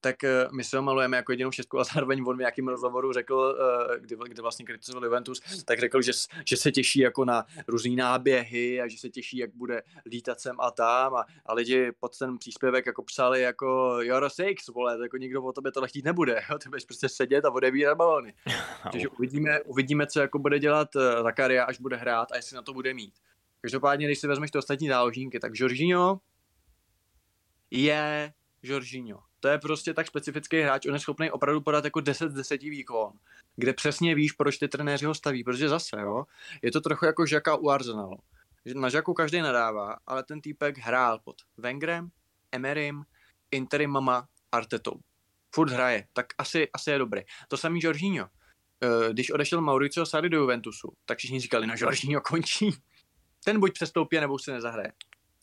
[0.00, 3.12] tak eh, my se ho malujeme jako jedinou šestku a zároveň on v nějakém rozhovoru
[3.12, 3.58] řekl,
[3.94, 6.12] eh, kdy, kdy vlastně kritizoval Juventus, tak řekl, že,
[6.44, 10.56] že se těší jako na různý náběhy a že se těší, jak bude lítat sem
[10.60, 15.16] a tam a, a lidi pod ten příspěvek jako psali jako you're six, vole, jako
[15.16, 16.58] nikdo o tobě to chtít nebude, jo?
[16.58, 18.34] ty budeš prostě sedět a odebírat balony.
[18.92, 22.62] Takže uvidíme, uvidíme, co jako bude dělat uh, Zakaria, až bude hrát a jestli na
[22.62, 23.14] to bude mít.
[23.60, 26.20] Každopádně, když si vezmeš ty ostatní záložníky, tak Jorginho
[27.70, 28.32] je
[28.62, 32.34] Jorginho to je prostě tak specifický hráč, on je schopný opravdu podat jako 10 z
[32.34, 33.12] 10 výkon,
[33.56, 36.24] kde přesně víš, proč ty trenéři ho staví, protože zase, jo,
[36.62, 38.16] je to trochu jako Žaka u Arsenalu.
[38.74, 42.08] Na Žaku každý nadává, ale ten týpek hrál pod Wengerem,
[42.52, 43.02] Emerym,
[43.50, 45.00] Interimama, Artetou.
[45.54, 47.22] Furt hraje, tak asi, asi je dobrý.
[47.48, 48.28] To samý Jorginho.
[48.82, 52.70] Eh, když odešel Mauricio Sarri do Juventusu, tak všichni říkali, no Jorginho končí.
[53.44, 54.92] Ten buď přestoupí, nebo se nezahraje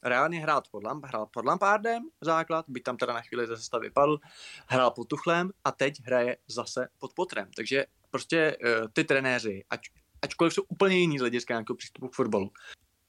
[0.04, 3.90] reálně hrát pod, Lamp, hrál pod Lampardem základ, byť tam teda na chvíli ze sestavy
[3.90, 4.20] padl,
[4.68, 7.50] hrál pod Tuchlem a teď hraje zase pod Potrem.
[7.56, 9.82] Takže prostě uh, ty trenéři, ať,
[10.22, 12.52] ačkoliv jsou úplně jiný z hlediska nějakého přístupu k fotbalu,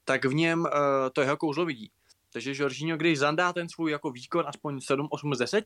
[0.03, 0.69] tak v něm uh,
[1.13, 1.91] to jeho kouzlo vidí.
[2.33, 5.63] Takže Jorginho, když zandá ten svůj jako výkon aspoň 7-8 z 10,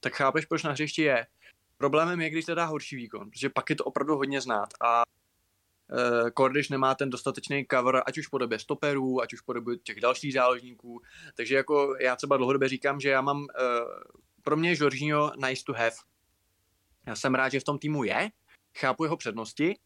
[0.00, 1.26] tak chápeš, proč na hřišti je.
[1.76, 4.68] Problémem je, když se dá horší výkon, protože pak je to opravdu hodně znát.
[4.80, 5.02] A
[6.34, 9.76] Kordiš eh, nemá ten dostatečný cover, ať už po době stoperů, ať už po době
[9.76, 11.02] těch dalších záložníků.
[11.34, 13.46] Takže jako já třeba dlouhodobě říkám, že já mám, uh,
[14.42, 15.96] pro mě je Jorginho nice to have,
[17.06, 18.30] Já jsem rád, že v tom týmu je,
[18.78, 19.76] chápu jeho přednosti,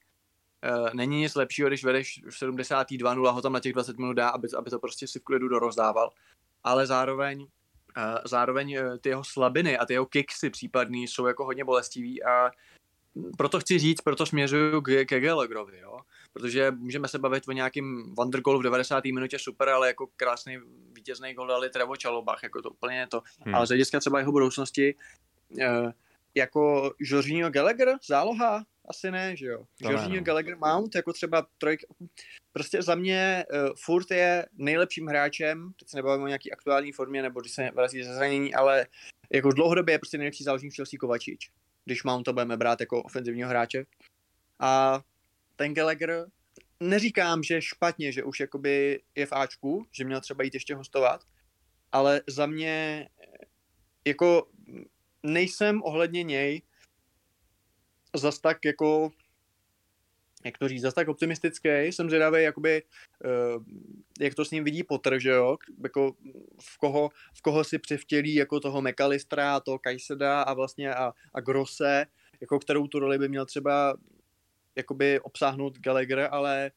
[0.78, 4.12] Uh, není nic lepšího, když vedeš v 72 0 ho tam na těch 20 minut
[4.12, 6.10] dá, aby, aby to prostě si v klidu dorozdával.
[6.62, 7.46] Ale zároveň,
[8.24, 12.50] zároveň ty jeho slabiny a ty jeho kicksy případný jsou jako hodně bolestivý a
[13.38, 15.98] proto chci říct, proto směřuju k, ke Gallagherovi, jo.
[16.32, 19.04] Protože můžeme se bavit o nějakým Vandergolu v 90.
[19.04, 20.58] minutě super, ale jako krásný
[20.92, 23.22] vítězný gol dali Trevo Čalobach, jako to úplně to.
[23.38, 23.54] Hmm.
[23.54, 24.94] Ale z hlediska třeba jeho budoucnosti,
[25.50, 25.90] uh,
[26.34, 29.64] jako Jorginho Gallagher, záloha, asi ne, že jo.
[29.82, 30.24] To Jorginho ne, no.
[30.24, 31.86] Gallagher Mount, jako třeba trojka,
[32.52, 37.22] prostě za mě uh, furt je nejlepším hráčem, teď se nebavíme o nějaký aktuální formě,
[37.22, 38.86] nebo když se vrací ze zranění, ale
[39.32, 41.50] jako dlouhodobě je prostě nejlepší záložník Chelsea Kovačič,
[41.84, 43.84] když to budeme brát jako ofenzivního hráče.
[44.60, 45.00] A
[45.56, 46.26] ten Gallagher,
[46.80, 51.24] neříkám, že špatně, že už jakoby je v Ačku, že měl třeba jít ještě hostovat,
[51.92, 53.46] ale za mě eh,
[54.06, 54.48] jako
[55.22, 56.62] nejsem ohledně něj
[58.16, 59.10] zas tak jako
[60.44, 62.82] jak to říct, zas tak optimistický, jsem zvědavý, jakoby,
[63.24, 63.62] uh,
[64.20, 66.12] jak to s ním vidí Potter, že jo, jako
[66.60, 71.40] v koho, v koho si převtělí jako toho McAllistera, toho Kajseda a vlastně a, a
[71.40, 72.06] Grosse,
[72.40, 73.96] jako kterou tu roli by měl třeba
[74.76, 76.70] jakoby obsáhnout Gallagher, ale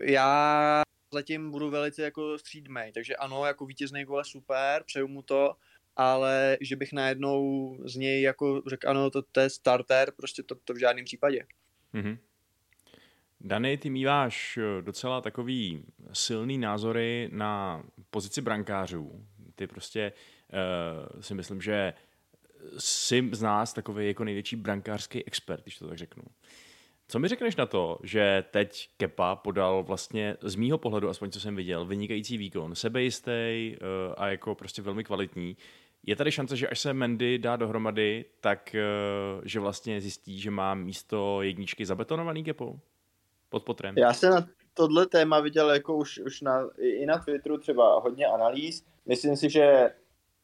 [0.00, 0.82] já
[1.14, 5.56] zatím budu velice jako střídmej, takže ano, jako vítězný gol super, přeju mu to,
[5.96, 10.54] ale že bych najednou z něj jako řekl, ano, to, to je starter, prostě to,
[10.54, 11.46] to v žádném případě.
[11.92, 12.18] Mhm.
[13.40, 19.26] Dany, ty míváš eh, docela takový silný názory na pozici brankářů.
[19.54, 20.12] Ty prostě
[21.14, 21.94] uh, si myslím, že
[22.78, 26.22] jsi z nás takový jako největší brankářský expert, když to tak řeknu.
[27.08, 31.40] Co mi řekneš na to, že teď Kepa podal vlastně z mýho pohledu, aspoň co
[31.40, 35.56] jsem viděl, vynikající výkon, sebejistý uh, a jako prostě velmi kvalitní.
[36.06, 38.76] Je tady šance, že až se Mendy dá dohromady, tak
[39.36, 42.80] uh, že vlastně zjistí, že má místo jedničky zabetonovaný Kepou?
[43.50, 43.94] Pod potrem.
[43.98, 48.26] Já jsem na tohle téma viděl jako už, už na, i na Twitteru třeba hodně
[48.26, 48.84] analýz.
[49.06, 49.90] Myslím si, že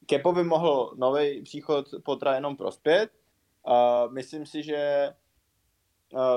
[0.07, 3.11] Kepovi mohl nový příchod Potra jenom prospět.
[3.67, 5.11] Uh, myslím si, že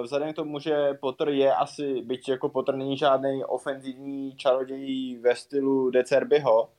[0.01, 5.35] vzhledem k tomu, že Potter je asi, byť jako Potter není žádný ofenzivní čaroděj ve
[5.35, 6.69] stylu Decerbyho,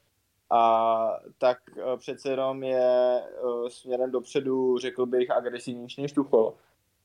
[0.51, 6.53] a tak uh, přece jenom je uh, směrem dopředu, řekl bych, agresivnější než Tuchel.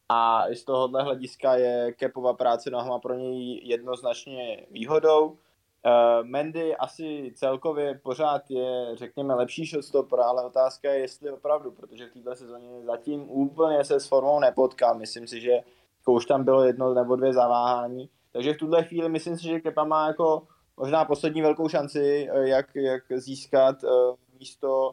[0.09, 5.25] A z tohohle hlediska je Kepova práce nohama pro něj jednoznačně výhodou.
[5.27, 12.05] Uh, Mendy asi celkově pořád je, řekněme, lepší shotstopper, ale otázka je, jestli opravdu, protože
[12.05, 14.93] v této sezóně zatím úplně se s formou nepotká.
[14.93, 15.59] Myslím si, že
[16.07, 18.09] už tam bylo jedno nebo dvě zaváhání.
[18.31, 22.47] Takže v tuhle chvíli myslím si, že Kepa má jako možná poslední velkou šanci, eh,
[22.47, 24.91] jak, jak získat uh, místo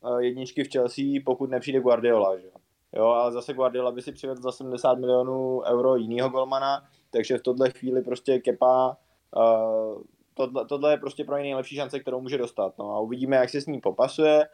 [0.00, 2.38] uh, jedničky v Chelsea, pokud nepřijde Guardiola.
[2.38, 2.50] Že?
[2.96, 7.42] Jo, ale zase Guardiola by si přivedl za 70 milionů euro jinýho golmana, takže v
[7.42, 8.96] tohle chvíli prostě Kepa,
[9.36, 10.02] uh,
[10.34, 12.78] tohle, tohle je prostě pro něj nejlepší šance, kterou může dostat.
[12.78, 14.48] No a uvidíme, jak se s ní popasuje.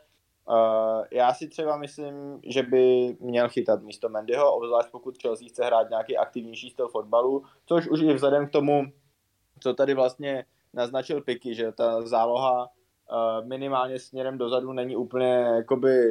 [0.49, 5.65] Uh, já si třeba myslím, že by měl chytat místo Mendyho, obzvlášť pokud Chelsea chce
[5.65, 8.85] hrát nějaký aktivnější styl fotbalu, což už i vzhledem k tomu,
[9.61, 16.03] co tady vlastně naznačil Piky, že ta záloha uh, minimálně směrem dozadu není úplně jakoby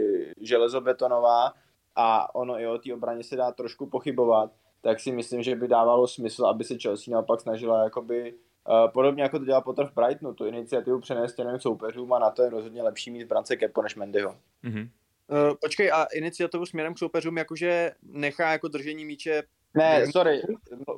[0.41, 1.53] železobetonová,
[1.95, 4.51] a ono i o té obraně se dá trošku pochybovat,
[4.82, 8.34] tak si myslím, že by dávalo smysl, aby se Chelsea naopak snažila jakoby
[8.69, 12.29] Uh, podobně jako to dělá Potter v Brightonu, tu iniciativu přenést těm soupeřům a na
[12.29, 14.36] to je rozhodně lepší mít v brance Kepo než Mendyho.
[14.63, 14.89] Mm-hmm.
[15.27, 19.43] Uh, počkej, a iniciativu směrem k soupeřům, jakože nechá jako držení míče...
[19.73, 20.41] Ne, sorry,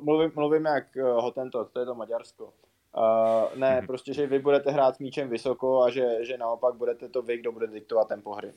[0.00, 2.44] mluvím, mluvím jak uh, Hotento, to je to Maďarsko.
[2.44, 2.50] Uh,
[3.58, 3.86] ne, mm-hmm.
[3.86, 7.38] prostě, že vy budete hrát s míčem vysoko a že, že naopak budete to vy,
[7.38, 8.52] kdo bude diktovat tempo hry.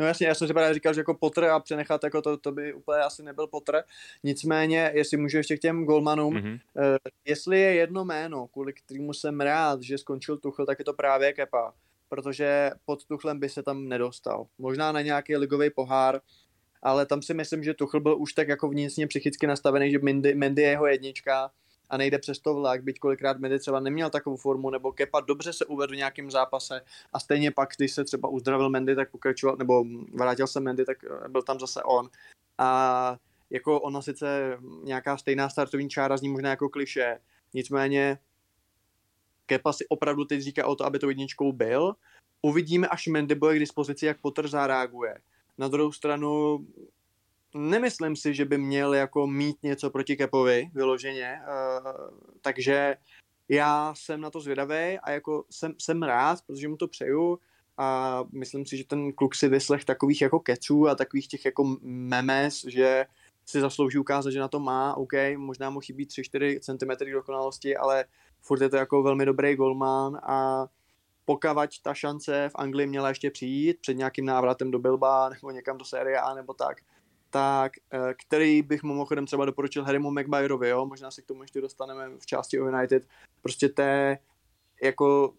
[0.00, 2.52] No jasně, já jsem si právě říkal, že jako Potter a přenechat jako to, to
[2.52, 3.84] by úplně asi nebyl Potter.
[4.24, 6.60] Nicméně, jestli můžu ještě k těm golmanům, mm-hmm.
[6.74, 10.92] uh, jestli je jedno jméno, kvůli kterému jsem rád, že skončil Tuchl, tak je to
[10.92, 11.74] právě Kepa.
[12.08, 14.46] Protože pod Tuchlem by se tam nedostal.
[14.58, 16.20] Možná na nějaký ligový pohár,
[16.82, 20.34] ale tam si myslím, že Tuchl byl už tak jako vnitřně psychicky nastavený, že Mendy,
[20.34, 21.50] Mendy je jeho jednička
[21.90, 25.52] a nejde přes to vlak, byť kolikrát Mendy třeba neměl takovou formu, nebo Kepa dobře
[25.52, 29.56] se uvedl v nějakém zápase a stejně pak, když se třeba uzdravil Mendy, tak pokračoval,
[29.56, 32.10] nebo vrátil se Mendy, tak eh, byl tam zase on.
[32.58, 33.16] A
[33.50, 37.20] jako ono sice nějaká stejná startovní čára zní možná jako kliše,
[37.54, 38.18] nicméně
[39.46, 41.94] Kepa si opravdu teď říká o to, aby to jedničkou byl.
[42.42, 45.18] Uvidíme, až Mendy bude k dispozici, jak Potter zareaguje.
[45.58, 46.58] Na druhou stranu
[47.54, 51.92] nemyslím si, že by měl jako mít něco proti Kepovi vyloženě, uh,
[52.40, 52.96] takže
[53.48, 57.38] já jsem na to zvědavý a jako jsem, jsem rád, protože mu to přeju
[57.76, 61.76] a myslím si, že ten kluk si vyslech takových jako keců a takových těch jako
[61.82, 63.06] memes, že
[63.46, 68.04] si zaslouží ukázat, že na to má, OK, možná mu chybí 3-4 cm dokonalosti, ale
[68.40, 70.66] furt je to jako velmi dobrý golman a
[71.24, 75.78] pokavať ta šance v Anglii měla ještě přijít před nějakým návratem do Bilba nebo někam
[75.78, 76.76] do série A nebo tak,
[77.30, 81.60] tak eh, který bych mimochodem třeba doporučil Harrymu Maguireovi, jo, možná se k tomu ještě
[81.60, 83.06] dostaneme v části o United,
[83.42, 84.18] prostě té,
[84.82, 85.34] jako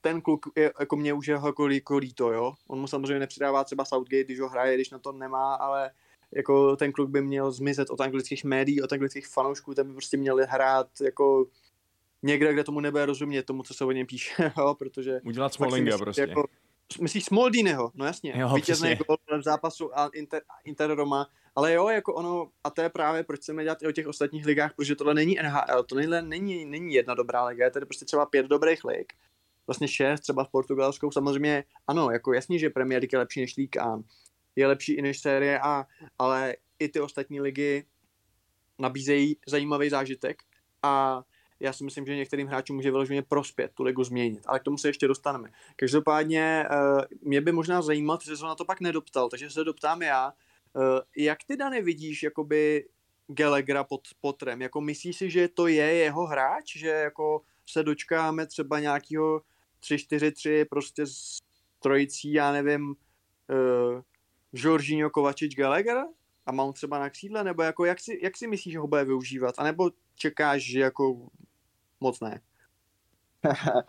[0.00, 2.54] ten kluk je, jako mě už je jako, jako líto, jo.
[2.68, 5.90] On mu samozřejmě nepřidává třeba Southgate, když ho hraje, když na to nemá, ale
[6.32, 10.16] jako ten kluk by měl zmizet od anglických médií, od anglických fanoušků, ten by prostě
[10.16, 11.46] měl hrát jako
[12.22, 15.20] někde, kde tomu nebude rozumět tomu, co se o něm píše, jo, protože...
[15.24, 16.20] Udělat Smallinga prostě.
[16.20, 16.44] Jako,
[16.98, 21.88] myslíš Smaldiniho, no jasně, Jo, vítězný gol v zápasu a Inter, Inter Roma, ale jo,
[21.88, 24.96] jako ono, a to je právě, proč chceme dělat i o těch ostatních ligách, protože
[24.96, 28.46] tohle není NHL, to není, není, není jedna dobrá liga, je tady prostě třeba pět
[28.46, 29.12] dobrých lig,
[29.66, 33.56] vlastně šest, třeba v Portugalskou, samozřejmě, ano, jako jasně, že Premier League je lepší než
[33.56, 34.02] League A,
[34.56, 35.86] je lepší i než série A,
[36.18, 37.84] ale i ty ostatní ligy
[38.78, 40.42] nabízejí zajímavý zážitek
[40.82, 41.22] a
[41.62, 44.78] já si myslím, že některým hráčům může vyloženě prospět tu ligu změnit, ale k tomu
[44.78, 45.50] se ještě dostaneme.
[45.76, 50.02] Každopádně eh, mě by možná zajímat, že se na to pak nedoptal, takže se doptám
[50.02, 50.32] já,
[50.76, 52.88] eh, jak ty Dany vidíš jakoby
[53.26, 54.62] Gallaghera pod Potrem?
[54.62, 59.42] Jako myslíš si, že to je jeho hráč, že jako se dočkáme třeba nějakého
[59.80, 61.38] 3-4-3 prostě s
[61.78, 64.02] trojicí, já nevím, uh,
[64.52, 66.04] Jorginho Kovačič Gallagher?
[66.46, 69.04] A Mount třeba na křídle, nebo jako jak si, jak si myslíš, že ho bude
[69.04, 71.28] využívat, anebo čekáš, že jako
[72.02, 72.40] moc ne?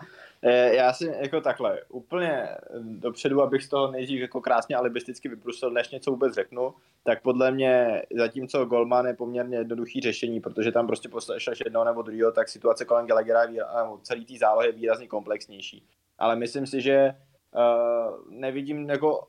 [0.45, 2.47] Eh, Já si jako takhle, úplně
[2.80, 6.73] dopředu, abych z toho nejdřív jako krásně alibisticky vyprusil, než něco vůbec řeknu,
[7.04, 12.02] tak podle mě zatímco Golman je poměrně jednoduchý řešení, protože tam prostě poslešeš jednoho nebo
[12.02, 15.88] druhého, tak situace kolem Gallaghera nebo celý té zálohy je výrazně komplexnější.
[16.19, 17.15] Ale myslím si, že
[17.56, 19.28] uh, nevidím jako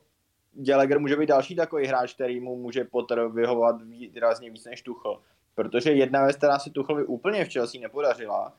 [0.52, 5.20] Gallagher může být další takový hráč, který mu může Potter vyhovovat výrazně víc než Tuchl.
[5.54, 8.52] Protože jedna věc, která se Tuchlovi úplně v Chelsea nepodařila,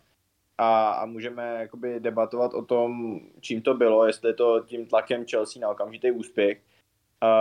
[0.57, 5.25] a, a můžeme jakoby debatovat o tom, čím to bylo, jestli je to tím tlakem
[5.25, 6.61] Chelsea na okamžitý úspěch,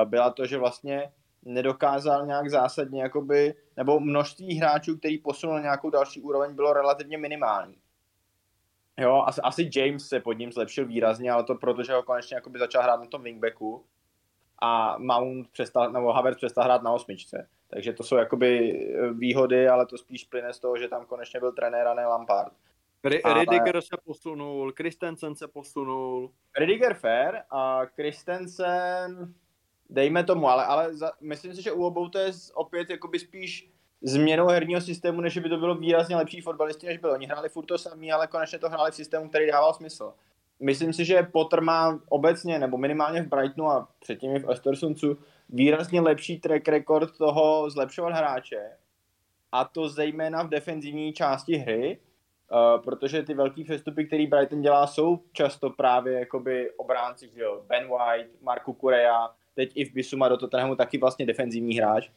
[0.05, 1.13] byla to, že vlastně
[1.45, 7.77] nedokázal nějak zásadně, jakoby, nebo množství hráčů, který posunul nějakou další úroveň, bylo relativně minimální.
[8.99, 12.35] Jo, asi, asi James se pod ním zlepšil výrazně, ale to proto, že ho konečně
[12.35, 13.85] jakoby začal hrát na tom wingbacku
[14.63, 17.49] a Mount přestal, nebo Havertz přestal hrát na osmičce.
[17.69, 18.81] Takže to jsou jakoby
[19.13, 22.53] výhody, ale to spíš plyne z toho, že tam konečně byl trenér a ne Lampard.
[23.25, 29.35] Ale- Ridiger se posunul, Christensen se posunul, Rediger fair a Christensen,
[29.91, 33.71] dejme tomu, ale, ale za, myslím si, že u obou to je opět jakoby spíš
[34.03, 37.13] změnou herního systému, než by to bylo výrazně lepší fotbalisti, než bylo.
[37.13, 40.15] Oni hráli furt to samý, ale konečně to hráli v systému, který dával smysl.
[40.61, 45.17] Myslím si, že Potter má obecně, nebo minimálně v Brightonu a předtím i v Östersundsu,
[45.49, 48.71] výrazně lepší track record toho zlepšovat hráče.
[49.53, 51.99] A to zejména v defenzivní části hry,
[52.53, 57.63] Uh, protože ty velký přestupy, který Brighton dělá, jsou často právě jakoby obránci, že jo,
[57.67, 62.11] Ben White, Marku Kurea, teď i v Bisuma do Tottenhamu taky vlastně defenzivní hráč.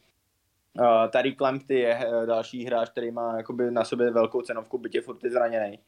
[0.80, 5.02] Uh, tady Lamptey je uh, další hráč, který má jakoby na sobě velkou cenovku, je
[5.02, 5.78] furt zraněný.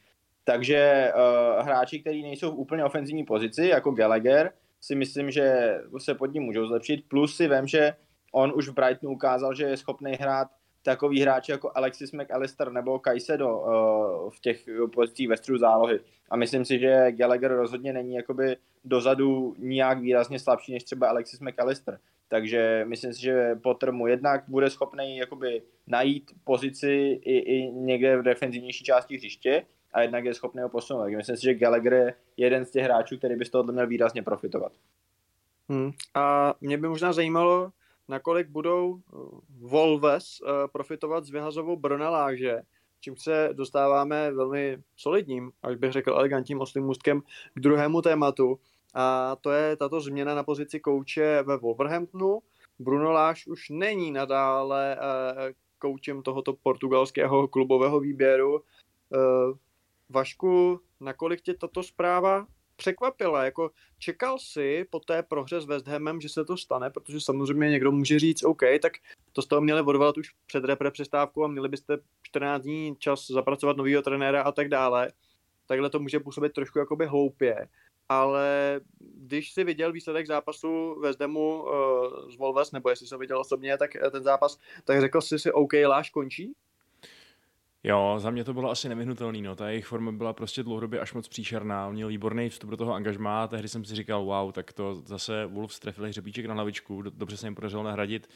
[0.44, 6.14] Takže uh, hráči, kteří nejsou v úplně ofenzivní pozici, jako Gallagher, si myslím, že se
[6.14, 7.04] pod ním můžou zlepšit.
[7.08, 7.94] Plus si vím, že
[8.32, 10.48] on už v Brightonu ukázal, že je schopný hrát
[10.82, 16.00] takový hráči jako Alexis McAllister nebo Kajsedo uh, v těch pozicích ve středu zálohy.
[16.30, 21.40] A myslím si, že Gallagher rozhodně není jakoby dozadu nijak výrazně slabší než třeba Alexis
[21.40, 21.98] McAllister.
[22.28, 28.16] Takže myslím si, že Potter mu jednak bude schopný jakoby najít pozici i, i někde
[28.16, 31.02] v defenzivnější části hřiště a jednak je schopný ho posunout.
[31.02, 33.86] Takže myslím si, že Gallagher je jeden z těch hráčů, který by z toho měl
[33.86, 34.72] výrazně profitovat.
[35.68, 35.90] Hmm.
[36.14, 37.70] A mě by možná zajímalo,
[38.10, 39.16] nakolik budou eh,
[39.58, 42.60] Wolves uh, profitovat z vyhazovou Brneláže,
[43.00, 47.20] čím se dostáváme velmi solidním, až bych řekl elegantním oslým můstkem
[47.54, 48.58] k druhému tématu.
[48.94, 52.38] A to je tato změna na pozici kouče ve Wolverhamptonu.
[52.78, 58.60] Bruno Láš už není nadále uh, koučem tohoto portugalského klubového výběru.
[60.08, 62.46] Vašku, nakolik tě tato zpráva
[62.80, 63.44] překvapila.
[63.44, 67.70] Jako čekal si po té prohře s West Hamem, že se to stane, protože samozřejmě
[67.70, 68.92] někdo může říct, OK, tak
[69.32, 73.76] to toho měli odvolat už před repre přestávku a měli byste 14 dní čas zapracovat
[73.76, 75.12] nového trenéra a tak dále.
[75.66, 77.68] Takhle to může působit trošku jakoby hloupě.
[78.08, 81.70] Ale když si viděl výsledek zápasu West Hamu uh,
[82.30, 85.72] z Wolves, nebo jestli ho viděl osobně, tak ten zápas, tak řekl jsi si, OK,
[85.86, 86.52] Láš končí?
[87.84, 89.56] Jo, za mě to bylo asi nevyhnutelný, no.
[89.56, 91.90] Ta jejich forma byla prostě dlouhodobě až moc příšerná.
[91.90, 95.78] Měl výborný vstup do toho angažmá tehdy jsem si říkal, wow, tak to zase Wolves
[95.78, 98.28] trefili hřebíček na hlavičku, dobře se jim podařilo nahradit,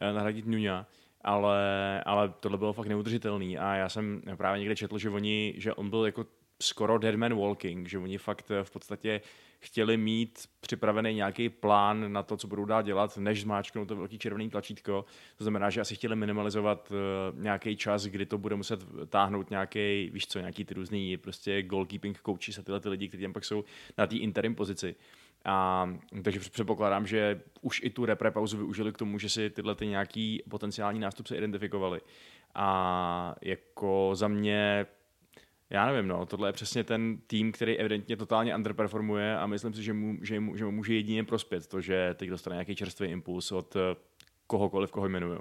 [0.00, 0.86] eh, nahradit Nuňa
[1.20, 5.74] ale, ale tohle bylo fakt neudržitelný a já jsem právě někde četl, že oni, že
[5.74, 6.26] on byl jako
[6.62, 9.20] skoro dead man walking, že oni fakt v podstatě
[9.60, 14.18] chtěli mít připravený nějaký plán na to, co budou dál dělat, než zmáčknout to velký
[14.18, 15.04] červený tlačítko.
[15.38, 20.10] To znamená, že asi chtěli minimalizovat uh, nějaký čas, kdy to bude muset táhnout nějaký,
[20.12, 23.44] víš co, nějaký ty různý prostě goalkeeping coaches a tyhle ty lidi, kteří tam pak
[23.44, 23.64] jsou
[23.98, 24.94] na té interim pozici.
[25.44, 25.88] A,
[26.24, 29.86] takže předpokládám, že už i tu repre pauzu využili k tomu, že si tyhle ty
[29.86, 32.00] nějaký potenciální nástupce identifikovali.
[32.54, 34.86] A jako za mě
[35.70, 39.82] já nevím, no, tohle je přesně ten tým, který evidentně totálně underperformuje a myslím si,
[39.82, 43.08] že mu, že mu, že mu může jedině prospět to, že teď dostane nějaký čerstvý
[43.08, 43.80] impuls od eh,
[44.46, 45.38] kohokoliv, koho jmenují.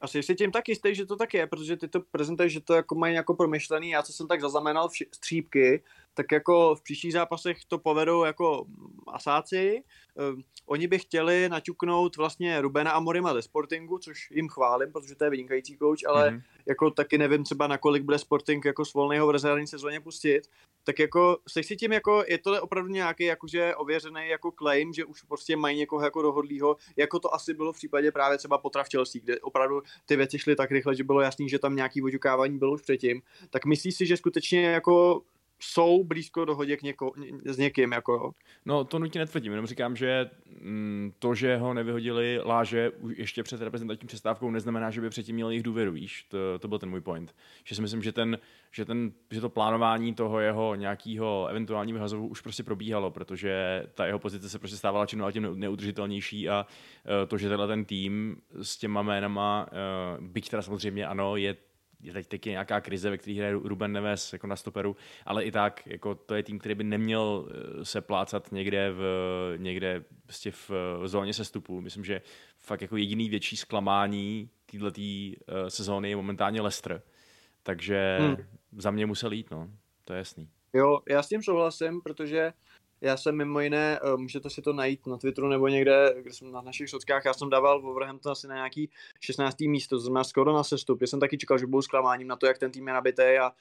[0.00, 2.74] Asi si tím tak jistý, že to tak je, protože ty to prezentuješ, že to
[2.74, 3.90] jako mají jako promyšlený.
[3.90, 5.82] Já co jsem tak zaznamenal vši- střípky,
[6.18, 8.66] tak jako v příštích zápasech to povedou jako
[9.06, 9.82] asáci.
[10.14, 15.24] Uh, oni by chtěli naťuknout vlastně Rubena Amorima ze Sportingu, což jim chválím, protože to
[15.24, 16.42] je vynikající coach, ale mm-hmm.
[16.66, 20.40] jako taky nevím třeba nakolik bude Sporting jako s volného v rezervní sezóně pustit.
[20.84, 25.04] Tak jako se si tím jako, je to opravdu nějaký jakože ověřený jako claim, že
[25.04, 28.84] už prostě mají někoho jako dohodlýho, jako to asi bylo v případě právě třeba Potra
[28.84, 32.02] v Chelsea, kde opravdu ty věci šly tak rychle, že bylo jasný, že tam nějaký
[32.02, 33.22] oťukávání bylo už předtím.
[33.50, 35.22] Tak myslíš si, že skutečně jako
[35.60, 37.12] jsou blízko dohodě k něko,
[37.44, 37.92] s někým.
[37.92, 38.30] Jako, jo.
[38.64, 43.60] No to nutně netvrdím, jenom říkám, že mm, to, že ho nevyhodili Láže ještě před
[43.60, 46.26] reprezentační přestávkou, neznamená, že by předtím měl jejich důvěru, víš?
[46.28, 47.34] To, to byl ten můj point.
[47.64, 48.38] Že si myslím, že, ten,
[48.70, 54.06] že, ten, že to plánování toho jeho nějakého eventuálního vyhazovu už prostě probíhalo, protože ta
[54.06, 57.84] jeho pozice se prostě stávala čím dál tím neudržitelnější a uh, to, že tenhle ten
[57.84, 59.66] tým s těma jménama,
[60.18, 61.56] uh, byť teda samozřejmě ano, je
[62.00, 65.44] je teď, teď je nějaká krize, ve které hraje Ruben Neves jako na stoperu, ale
[65.44, 69.02] i tak, jako to je tým, který by neměl eh, se plácat někde v,
[69.56, 71.80] někde prostě v, v zóně sestupu.
[71.80, 72.22] Myslím, že
[72.58, 77.02] fakt jako jediný větší zklamání této uh, sezóny je momentálně Leicester.
[77.62, 78.36] Takže hmm.
[78.72, 79.68] za mě musel jít, no.
[80.04, 80.48] To je jasný.
[80.72, 82.52] Jo, já s tím souhlasím, protože
[83.00, 86.52] já jsem mimo jiné, eh, můžete si to najít na Twitteru nebo někde, kde jsem
[86.52, 89.68] na našich sockách, já jsem dával Wolverhampton asi na nějaký 16.
[89.68, 91.00] místo, to znamená skoro na sestup.
[91.00, 93.52] Já jsem taky čekal, že budou zklamáním na to, jak ten tým je nabitý a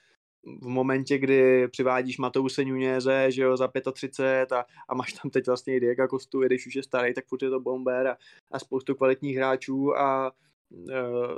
[0.61, 5.47] v momentě, kdy přivádíš Mateuse Nuněze, že jo, za 35 a, a máš tam teď
[5.47, 8.17] vlastně i Diego Kostu, když už je starý, tak furt je to bomber a,
[8.51, 10.31] a spoustu kvalitních hráčů a
[10.69, 11.37] uh,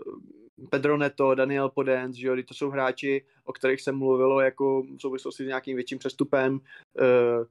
[0.69, 4.99] Pedro Neto, Daniel Podens, že jo, to jsou hráči, o kterých jsem mluvilo jako v
[4.99, 7.45] souvislosti s nějakým větším přestupem, uh,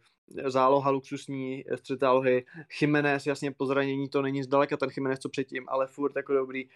[0.47, 2.45] záloha luxusní střed zálohy.
[2.81, 6.69] Jiménez, jasně po zranění to není zdaleka ten Jiménez, co předtím, ale furt jako dobrý.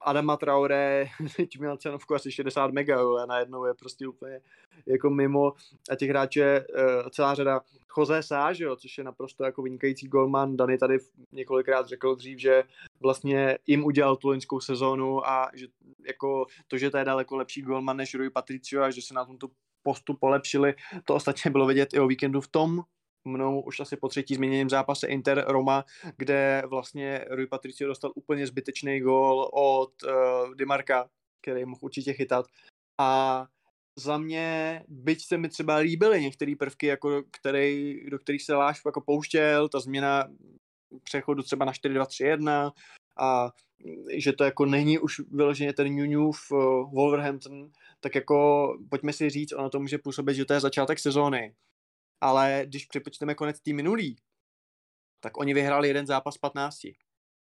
[0.00, 4.40] Adama Traore, teď měl cenovku asi 60 mega, a najednou je prostě úplně
[4.86, 5.52] jako mimo.
[5.90, 7.60] A těch hráčů je uh, celá řada.
[7.98, 10.98] Jose Sá, že jo, což je naprosto jako vynikající golman, Dany tady
[11.32, 12.62] několikrát řekl dřív, že
[13.00, 15.66] vlastně jim udělal tu loňskou sezónu a že
[16.06, 19.24] jako to, že to je daleko lepší golman než Rui Patricio a že se na
[19.24, 19.48] tomto
[19.82, 20.74] postup polepšili.
[21.04, 22.82] To ostatně bylo vidět i o víkendu v tom
[23.24, 25.84] mnou už asi po třetí změněném zápase Inter Roma,
[26.16, 31.08] kde vlastně Rui Patricio dostal úplně zbytečný gól od uh, Dimarka,
[31.42, 32.46] který mohl určitě chytat.
[33.00, 33.46] A
[33.96, 38.82] za mě, byť se mi třeba líbily některé prvky, jako který, do kterých se Láš
[38.86, 40.28] jako pouštěl, ta změna
[41.02, 42.72] přechodu třeba na 4-2-3-1
[43.18, 43.50] a
[44.16, 49.30] že to jako není už vyloženě ten New v uh, Wolverhampton, tak jako pojďme si
[49.30, 51.54] říct, ono to může působit, že to je začátek sezóny.
[52.20, 54.16] Ale když připočteme konec tý minulý,
[55.20, 56.78] tak oni vyhráli jeden zápas 15.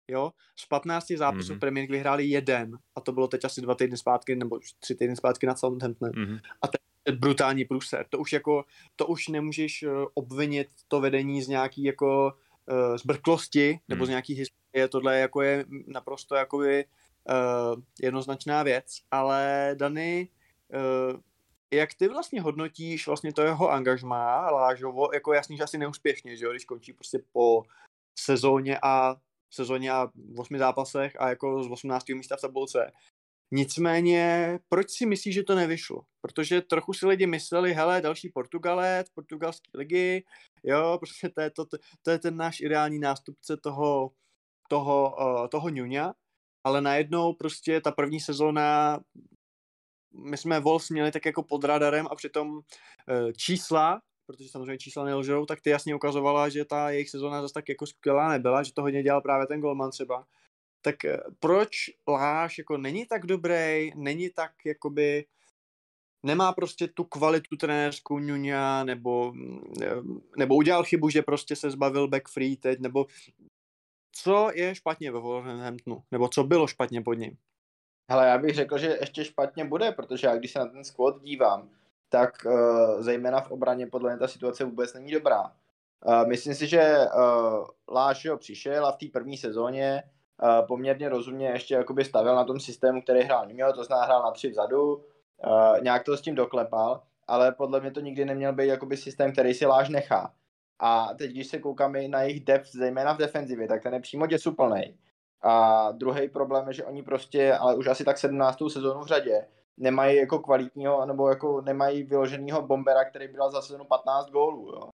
[0.08, 0.32] Jo?
[0.56, 1.60] Z 15 zápasů mm-hmm.
[1.60, 5.16] Premier League vyhráli jeden a to bylo teď asi dva týdny zpátky nebo tři týdny
[5.16, 6.10] zpátky na Southampton.
[6.10, 6.40] Mm-hmm.
[6.62, 8.06] A to je brutální průser.
[8.10, 8.66] To už jako,
[8.96, 12.34] to už nemůžeš uh, obvinit to vedení z nějaký jako
[12.72, 14.06] uh, zbrklosti nebo mm.
[14.06, 14.88] z nějaký historie.
[14.88, 18.86] Tohle jako je naprosto jakoby uh, jednoznačná věc.
[19.12, 20.28] Ale Dany,
[20.74, 21.20] uh,
[21.74, 26.46] jak ty vlastně hodnotíš vlastně to jeho angažmá Lážovo, jako jasný, že asi neúspěšně, že
[26.46, 27.64] jo, když končí prostě po
[28.20, 29.16] sezóně a
[29.54, 32.10] sezóně a v osmi zápasech a jako z 18.
[32.10, 32.92] místa v tabulce.
[33.52, 36.02] Nicméně, proč si myslíš, že to nevyšlo?
[36.22, 40.24] Protože trochu si lidi mysleli, hele, další Portugalec, portugalské ligy,
[40.64, 41.66] jo, prostě to je, to,
[42.02, 44.12] to, je ten náš ideální nástupce toho,
[44.70, 46.14] toho, uh, toho Nuňa,
[46.64, 49.00] ale najednou prostě ta první sezóna
[50.14, 52.62] my jsme Wolves měli tak jako pod radarem a přitom uh,
[53.38, 57.70] čísla, protože samozřejmě čísla nelžou, tak ty jasně ukazovala, že ta jejich sezóna zase tak
[57.70, 60.26] jako skvělá nebyla, že to hodně dělal právě ten Golman třeba.
[60.82, 61.72] tak eh, proč
[62.08, 65.26] Láš jako není tak dobrý, není tak jakoby
[66.24, 72.08] nemá prostě tu kvalitu trenérskou Nuňa, nebo, mm, nebo udělal chybu, že prostě se zbavil
[72.08, 73.06] back free teď, nebo
[74.12, 77.38] co je špatně ve Wolverhamptonu, nebo co bylo špatně pod ním?
[78.12, 81.22] Hele, já bych řekl, že ještě špatně bude, protože já když se na ten squad
[81.22, 81.70] dívám,
[82.10, 85.52] tak uh, zejména v obraně podle mě ta situace vůbec není dobrá.
[86.06, 90.04] Uh, myslím si, že uh, Láš jo přišel a v té první sezóně
[90.44, 94.24] uh, poměrně rozumně ještě jakoby stavil na tom systému, který hrál Nuno, to znamená hrál
[94.24, 95.04] na tři vzadu, uh,
[95.82, 99.54] nějak to s tím doklepal, ale podle mě to nikdy neměl být jakoby systém, který
[99.54, 100.34] si Láš nechá.
[100.80, 104.28] A teď, když se koukáme na jejich depth, zejména v defenzivě, tak ten je přímo
[104.28, 104.98] děsuplný.
[105.42, 108.58] A druhý problém je, že oni prostě, ale už asi tak 17.
[108.68, 113.62] sezónu v řadě, nemají jako kvalitního, nebo jako nemají vyloženého bombera, který by dal za
[113.62, 114.72] sezónu 15 gólů.
[114.72, 114.90] Jo.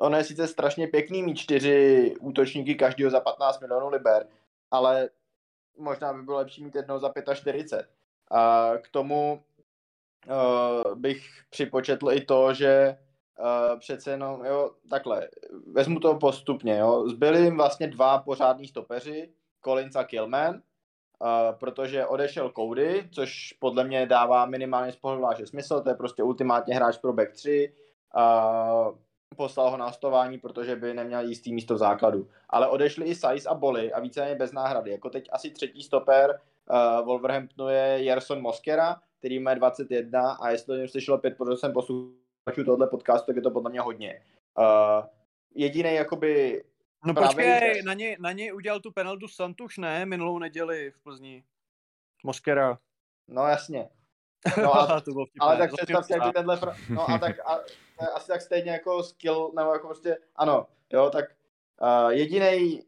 [0.00, 4.28] Ono je sice strašně pěkný mít čtyři útočníky každého za 15 milionů liber,
[4.70, 5.08] ale
[5.78, 7.88] možná by bylo lepší mít jednou za 45.
[8.30, 9.42] A k tomu
[10.26, 12.98] uh, bych připočetl i to, že
[13.38, 15.28] uh, přece jenom, jo, takhle,
[15.72, 19.32] vezmu to postupně, jo, zbyli jim vlastně dva pořádní stopeři,
[19.68, 24.98] Collins a Killman, uh, protože odešel Cody, což podle mě dává minimálně z
[25.44, 27.72] smysl, to je prostě ultimátně hráč pro back 3,
[28.16, 28.98] uh,
[29.36, 32.28] poslal ho na hostování, protože by neměl jistý místo v základu.
[32.48, 34.90] Ale odešli i Size a Boli a víceméně bez náhrady.
[34.90, 36.40] Jako teď asi třetí stoper
[36.70, 41.72] uh, Wolverhamptonu je Jerson Moskera, který má 21 a jestli o něm slyšelo 5% jsem
[41.72, 44.22] posluchačů tohle podcastu, tak je to podle mě hodně.
[44.58, 45.06] Uh,
[45.54, 46.64] jediný jakoby
[47.04, 50.06] No Právě počkej, na něj, na něj udělal tu penaltu Santuš, ne?
[50.06, 51.44] Minulou neděli v Plzni.
[52.24, 52.78] Moskera.
[53.28, 53.88] No jasně.
[54.62, 55.46] No a, to bylo vtipné.
[55.46, 56.26] ale tak To představ si, vtipné.
[56.26, 57.58] jaký tenhle, fr- no a tak a,
[58.02, 61.24] je asi tak stejně jako skill, nebo jako prostě, ano, jo, tak
[61.82, 62.82] uh, jediný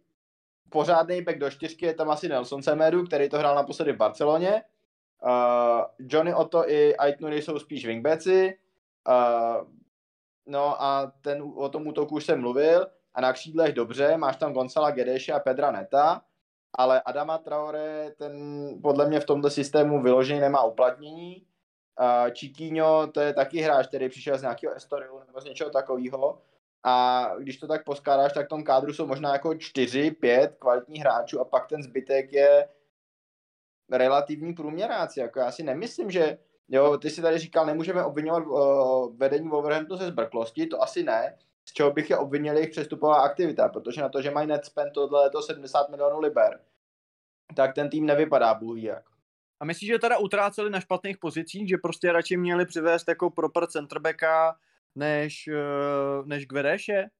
[0.68, 4.62] pořádný back do čtyřky je tam asi Nelson Semedu, který to hrál naposledy v Barceloně.
[5.22, 8.58] Uh, Johnny Otto i Aitnuri jsou spíš wingbacki.
[9.08, 9.68] Uh,
[10.46, 12.86] no a ten, o tom útoku už jsem mluvil.
[13.14, 16.22] A na křídlech dobře, máš tam Gonzala Gedeše a Pedra Neta,
[16.72, 18.34] ale Adama Traore, ten
[18.82, 21.46] podle mě v tomto systému vyloženě nemá uplatnění.
[22.38, 26.42] Chiquinho, to je taky hráč, který přišel z nějakého Estorilu nebo z něčeho takového.
[26.84, 31.00] A když to tak poskládáš, tak v tom kádru jsou možná jako čtyři, pět kvalitních
[31.00, 32.68] hráčů a pak ten zbytek je
[33.90, 35.20] relativní průměráci.
[35.20, 36.38] Jako já si nemyslím, že
[36.68, 41.38] jo, ty si tady říkal, nemůžeme obvinovat uh, vedení Wolverhamptonu ze zbrklosti, to asi ne,
[41.68, 44.92] z čeho bych je obvinil jejich přestupová aktivita, protože na to, že mají net spend
[44.92, 46.60] tohle leto 70 milionů liber,
[47.56, 49.04] tak ten tým nevypadá bůh jak.
[49.60, 53.66] A myslíš, že teda utráceli na špatných pozicích, že prostě radši měli přivést jako proper
[53.66, 54.56] centerbacka
[54.94, 57.10] než, eh, než Gvedeše?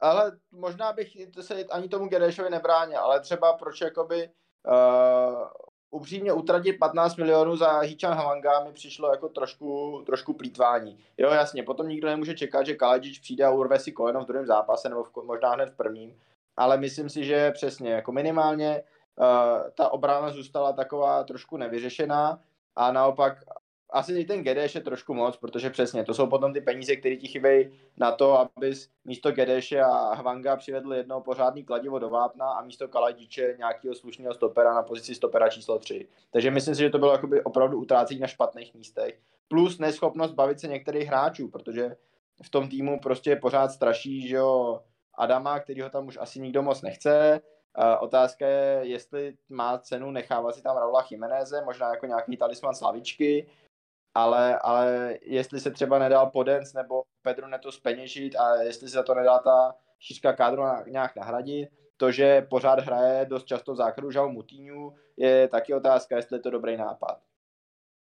[0.00, 4.30] Ale možná bych to se ani tomu Gedešovi nebránil, ale třeba proč jakoby
[4.66, 5.48] uh,
[5.90, 10.98] upřímně utratit 15 milionů za Hichan Havanga mi přišlo jako trošku, trošku plítvání.
[11.18, 14.46] Jo, jasně, potom nikdo nemůže čekat, že Kaladžič přijde a urve si koleno v druhém
[14.46, 16.20] zápase, nebo v, možná hned v prvním,
[16.56, 18.82] ale myslím si, že přesně, jako minimálně
[19.16, 22.40] uh, ta obrana zůstala taková trošku nevyřešená
[22.76, 23.44] a naopak
[23.90, 27.28] asi ten Gedeš je trošku moc, protože přesně, to jsou potom ty peníze, které ti
[27.28, 32.62] chybějí na to, abys místo Gedeše a Hvanga přivedl jedno pořádný kladivo do vápna a
[32.62, 36.08] místo Kaladíče nějakého slušného stopera na pozici stopera číslo 3.
[36.30, 39.20] Takže myslím si, že to bylo jakoby opravdu utrácení na špatných místech.
[39.48, 41.96] Plus neschopnost bavit se některých hráčů, protože
[42.42, 44.80] v tom týmu prostě pořád straší, že jo,
[45.14, 47.40] Adama, který ho tam už asi nikdo moc nechce.
[47.78, 52.74] Uh, otázka je, jestli má cenu nechávat si tam Raula Chimeneze, možná jako nějaký talisman
[52.74, 53.46] slavičky,
[54.14, 59.02] ale, ale jestli se třeba nedal Podens nebo Pedro Neto speněžit a jestli se za
[59.02, 63.76] to nedá ta šířka kádru na, nějak nahradit, to, že pořád hraje dost často v
[63.76, 67.20] základu Žao Mutíňu, je taky otázka, jestli je to dobrý nápad.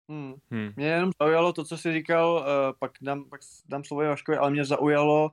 [0.10, 0.34] Hmm.
[0.52, 0.74] Hmm.
[0.76, 2.46] Mě jenom zaujalo to, co jsi říkal, uh,
[2.80, 5.32] pak, dám, pak dám slovo Vaškovi, ale mě zaujalo,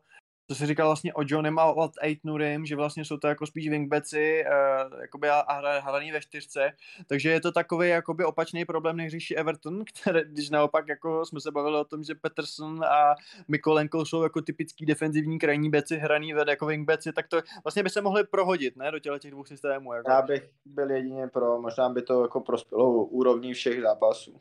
[0.49, 3.47] co jsi říkal vlastně o Johnem a o Eight Nurim, že vlastně jsou to jako
[3.47, 6.73] spíš wingbacki uh, jakoby a, a hra- hraný ve čtyřce,
[7.07, 11.41] takže je to takový jakoby opačný problém, než řeší Everton, které, když naopak jako jsme
[11.41, 13.15] se bavili o tom, že Peterson a
[13.49, 17.91] Mikolenko jsou jako typický defenzivní krajní beci hraný ve jako wingbacki, tak to vlastně by
[17.91, 19.93] se mohli prohodit, ne, do těle těch dvou systémů.
[19.93, 20.11] Jako.
[20.11, 24.41] Já bych byl jedině pro, možná by to jako prospělo úrovní všech zápasů.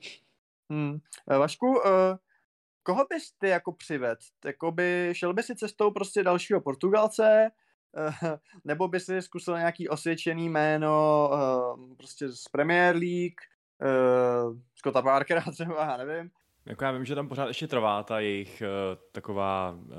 [0.70, 0.98] Hmm.
[1.30, 1.82] Eh, Vašku, uh,
[2.86, 4.20] koho bys ty jako přived?
[4.46, 7.52] Jakoby šel by si cestou prostě dalšího Portugalce,
[7.98, 8.30] uh,
[8.64, 13.40] nebo by si zkusil nějaký osvědčený jméno uh, prostě z Premier League,
[13.82, 16.32] uh, Scotta Parkera třeba, já nevím.
[16.66, 19.94] Jako já vím, že tam pořád ještě trvá ta jejich uh, taková uh,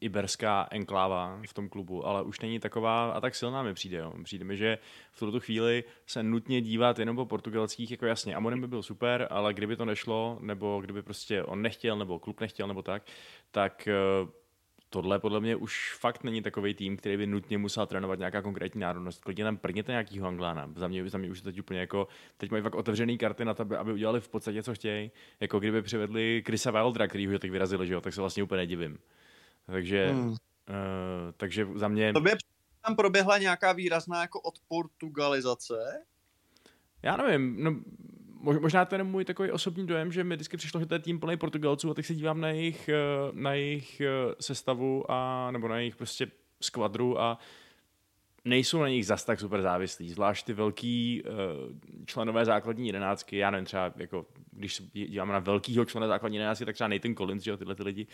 [0.00, 3.98] iberská enkláva v tom klubu, ale už není taková a tak silná mi přijde.
[3.98, 4.12] Jo.
[4.24, 4.78] Přijde mi, že
[5.12, 9.26] v tuto chvíli se nutně dívat jenom po portugalských, jako jasně, Amorim by byl super,
[9.30, 13.02] ale kdyby to nešlo, nebo kdyby prostě on nechtěl, nebo klub nechtěl, nebo tak,
[13.50, 13.88] tak
[14.22, 14.28] uh,
[14.92, 18.80] tohle podle mě už fakt není takový tým, který by nutně musel trénovat nějaká konkrétní
[18.80, 19.24] národnost.
[19.24, 20.72] Klidně tam prněte nějakýho Anglána.
[20.76, 23.66] Za mě, za mě už teď úplně jako, teď mají fakt otevřený karty na to,
[23.78, 25.10] aby udělali v podstatě, co chtějí.
[25.40, 28.56] Jako kdyby přivedli Chrisa Wildra, který už teď vyrazili, že jo, tak se vlastně úplně
[28.56, 28.98] nedivím.
[29.66, 30.28] Takže, hmm.
[30.28, 30.36] uh,
[31.36, 32.12] takže za mě...
[32.12, 32.36] Tobě
[32.86, 36.02] tam proběhla nějaká výrazná jako odportugalizace?
[37.02, 37.76] Já nevím, no,
[38.42, 41.20] možná to je můj takový osobní dojem, že mi vždycky přišlo, že to je tým
[41.20, 42.94] plný Portugalců a teď se dívám na jejich, eh,
[43.32, 46.26] na jejich eh, sestavu a nebo na jejich prostě
[46.60, 47.38] skvadru a
[48.44, 51.32] nejsou na nich zas tak super závislí, zvlášť ty velký uh,
[52.06, 56.64] členové základní jedenáctky, já nevím, třeba jako, když se díváme na velkýho člena základní jedenáctky,
[56.64, 58.06] tak třeba Nathan Collins, že jo, tyhle ty lidi,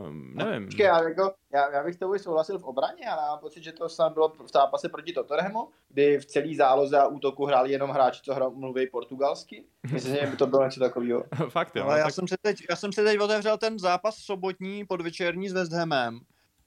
[0.00, 0.66] uh, nevím.
[0.66, 3.88] Počkej, já, jako, já, já bych to souhlasil v obraně, ale mám pocit, že to
[3.88, 8.20] sam bylo v zápase proti Tottenhamu, kdy v celý záloze a útoku hráli jenom hráči,
[8.24, 9.64] co hra, mluví portugalsky.
[9.92, 11.24] Myslím, že by to bylo něco takového.
[11.48, 11.84] Fakt, jo.
[11.84, 12.14] Ale no, já, tak...
[12.14, 16.20] jsem se teď, já jsem se teď otevřel ten zápas sobotní podvečerní s West Hamem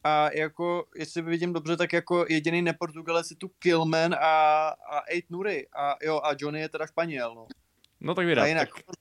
[0.06, 5.30] a jako, jestli vidím dobře, tak jako jediný neportugalec je tu Killman a, a Eight
[5.30, 7.47] Nuri a jo, a Johnny je teda Španěl, no.
[7.99, 8.95] No tak A vydat, jinak tak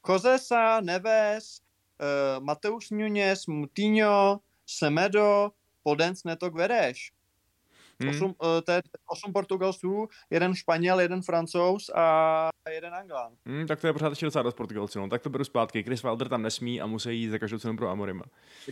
[0.00, 1.60] Kozesa, Neves,
[2.00, 5.52] uh, Mateus Nunes, Mutinho, Semedo,
[5.82, 6.98] Podens, Neto, Guedes.
[8.00, 8.10] Hmm.
[8.10, 8.32] Osm, uh,
[8.64, 13.32] to je osm Portugalců, jeden Španěl, jeden Francouz a jeden Anglán.
[13.46, 15.08] Hmm, tak to je pořád ještě docela dost Portugalců, no.
[15.08, 15.82] tak to beru zpátky.
[15.82, 18.24] Chris Wilder tam nesmí a musí jít za každou cenu pro Amorima.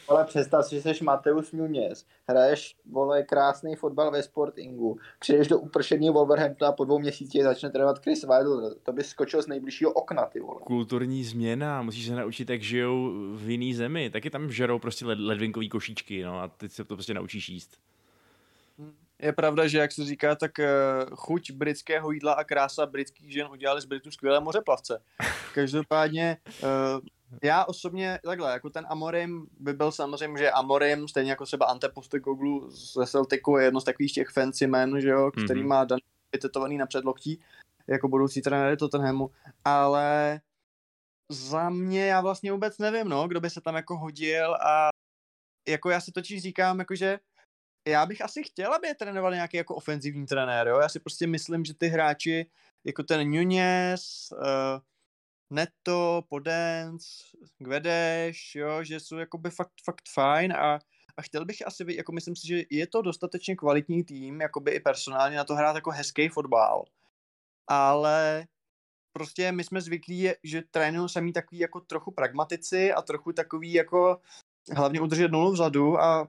[0.09, 5.59] Ale představ si, že jsi Mateus Nunes, hraješ, vole, krásný fotbal ve Sportingu, přijdeš do
[5.59, 8.73] upršení Wolverhamptonu a po dvou měsících začne trénovat Chris Wilder.
[8.83, 10.61] To by skočil z nejbližšího okna, ty vole.
[10.65, 14.11] Kulturní změna, musíš se naučit, jak žijou v jiný zemi.
[14.11, 17.79] Taky tam žerou prostě led, ledvinkový košíčky, no a teď se to prostě naučíš jíst.
[19.23, 23.47] Je pravda, že jak se říká, tak uh, chuť britského jídla a krása britských žen
[23.51, 25.03] udělali z Britů skvělé mořeplavce.
[25.55, 26.69] Každopádně uh,
[27.43, 31.89] já osobně takhle, jako ten Amorim by byl samozřejmě, že Amorim, stejně jako třeba Ante
[31.89, 35.69] Postecoglou ze Celticu je jedno z takových těch fancy men, že jo, který Mhm.
[35.69, 35.99] má dan
[36.33, 37.41] vytetovaný na předloktí
[37.87, 39.31] jako budoucí trenér Tottenhamu,
[39.65, 40.41] ale
[41.31, 44.89] za mě já vlastně vůbec nevím, no, kdo by se tam jako hodil a
[45.69, 47.19] jako já si totiž říkám, jakože
[47.89, 50.79] já bych asi chtěl, aby je trénoval nějaký jako ofenzivní trenér, jo?
[50.79, 52.47] Já si prostě myslím, že ty hráči,
[52.85, 54.81] jako ten Nunez, uh,
[55.51, 57.07] Neto, Podence,
[57.59, 60.79] Gvedeš, jo, že jsou jakoby fakt, fakt fajn a,
[61.17, 64.71] a chtěl bych asi, vy- jako myslím si, že je to dostatečně kvalitní tým, jakoby
[64.71, 66.85] i personálně na to hrát jako hezký fotbal,
[67.67, 68.47] ale
[69.13, 74.21] prostě my jsme zvyklí, že trénují samý takový jako trochu pragmatici a trochu takový jako
[74.77, 76.29] hlavně udržet nulu vzadu a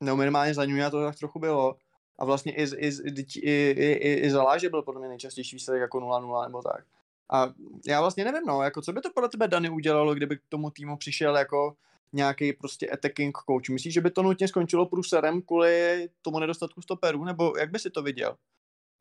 [0.00, 1.76] no minimálně za Newya to tak trochu bylo.
[2.18, 5.80] A vlastně i, i, i, i, i, i za Láže byl podle mě nejčastější výsledek
[5.80, 6.84] jako 0-0 nebo tak.
[7.32, 7.52] A
[7.86, 10.70] já vlastně nevím, no, jako co by to podle tebe Dany udělalo, kdyby k tomu
[10.70, 11.76] týmu přišel jako
[12.12, 13.68] nějaký prostě attacking coach.
[13.70, 17.90] Myslíš, že by to nutně skončilo průserem kvůli tomu nedostatku stoperů, nebo jak by si
[17.90, 18.36] to viděl?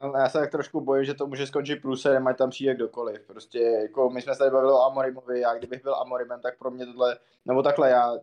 [0.01, 3.21] No, já se tak trošku bojím, že to může skončit průserem, ať tam přijde kdokoliv.
[3.27, 6.71] Prostě jako my jsme se tady bavili o Amorimovi, já kdybych byl Amorimem, tak pro
[6.71, 8.13] mě tohle, nebo takhle, já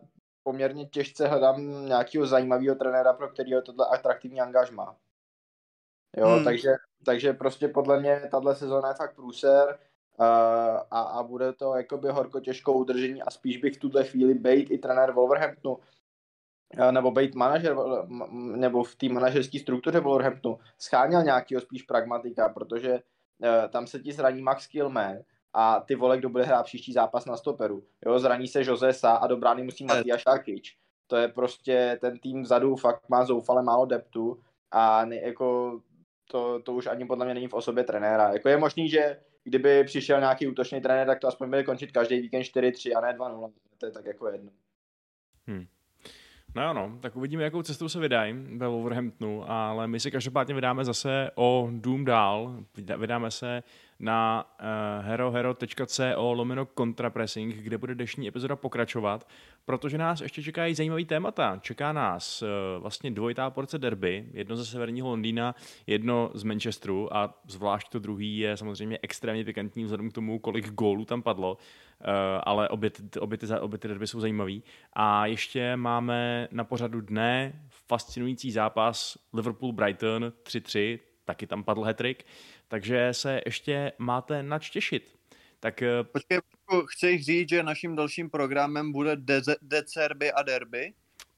[0.43, 4.95] poměrně těžce hledám nějakého zajímavého trenéra, pro kterého tohle atraktivní angažma.
[6.17, 6.43] Jo, Hmm.
[6.43, 6.69] takže,
[7.05, 9.79] takže prostě podle mě tahle sezóna je fakt průser
[10.19, 10.25] uh,
[10.91, 14.71] a, a bude to jakoby horko těžkou udržení a spíš bych v tuhle chvíli bejt
[14.71, 15.77] i trenér Wolverhamptonu
[16.77, 17.75] eh, nebo být manažer,
[18.35, 24.13] nebo v té manažerské struktuře Wolverhamptonu scháněl nějakého spíš pragmatika, protože uh, tam se ti
[24.13, 25.17] zraní Max Killman
[25.53, 27.83] a ty vole, kdo bude hrát příští zápas na stoperu.
[28.05, 30.77] Jo, zraní se Jose Sa a do brány musí Matias Šarkič.
[31.07, 34.39] To je prostě, ten tým vzadu fakt má zoufale málo deptu
[34.71, 35.79] a ne, jako
[36.31, 38.33] to, to už ani podle mě není v osobě trenéra.
[38.33, 42.19] Jako je možný, že kdyby přišel nějaký útočný trenér, tak to aspoň bude končit každý
[42.21, 43.51] víkend 4-3 a ne 2-0.
[43.77, 44.51] To je tak jako jedno.
[46.55, 50.53] No jo, no, tak uvidíme, jakou cestou se vydají ve Wolverhamptonu, ale my si každopádně
[50.55, 52.55] vydáme zase o dům dál.
[52.77, 53.63] Vydá- Vydáme se
[53.99, 59.27] na uh, herohero.co lomeno contrapressing, kde bude dnešní epizoda pokračovat,
[59.65, 61.59] protože nás ještě čekají zajímavý témata.
[61.61, 62.47] Čeká nás uh,
[62.81, 65.55] vlastně dvojitá porce derby, jedno ze severního Londýna,
[65.87, 70.71] jedno z Manchesteru a zvlášť to druhý je samozřejmě extrémně pikantní vzhledem k tomu, kolik
[70.71, 72.07] gólů tam padlo, uh,
[72.43, 74.63] ale obě, obě, ty, obě ty derby jsou zajímavý.
[74.93, 82.25] A ještě máme na pořadu dne fascinující zápas Liverpool-Brighton 3-3, taky tam padl hetrik,
[82.73, 85.15] takže se ještě máte nač těšit.
[85.59, 86.39] Tak eh, Počkej,
[86.87, 89.17] chceš říct, že naším dalším programem bude
[89.61, 90.93] decerby a derby?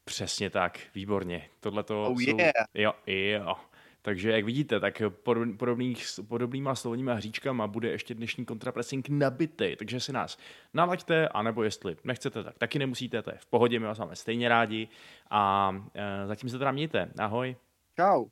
[0.06, 1.50] přesně tak, výborně.
[1.60, 2.38] Tohle to Oh jsou...
[2.38, 2.54] yeah.
[2.74, 3.56] Jo, jo.
[4.02, 10.00] Takže jak vidíte, tak podob- podobných, podobnýma slovníma hříčkama bude ještě dnešní kontrapressing nabitý, takže
[10.00, 10.38] si nás
[10.74, 14.50] nalaďte, anebo jestli nechcete, tak taky nemusíte, to je v pohodě, my vás máme stejně
[14.50, 14.88] rádi
[15.30, 17.12] a e, zatím se teda mějte.
[17.18, 17.56] Ahoj.
[17.96, 18.26] Čau.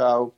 [0.00, 0.30] Čau.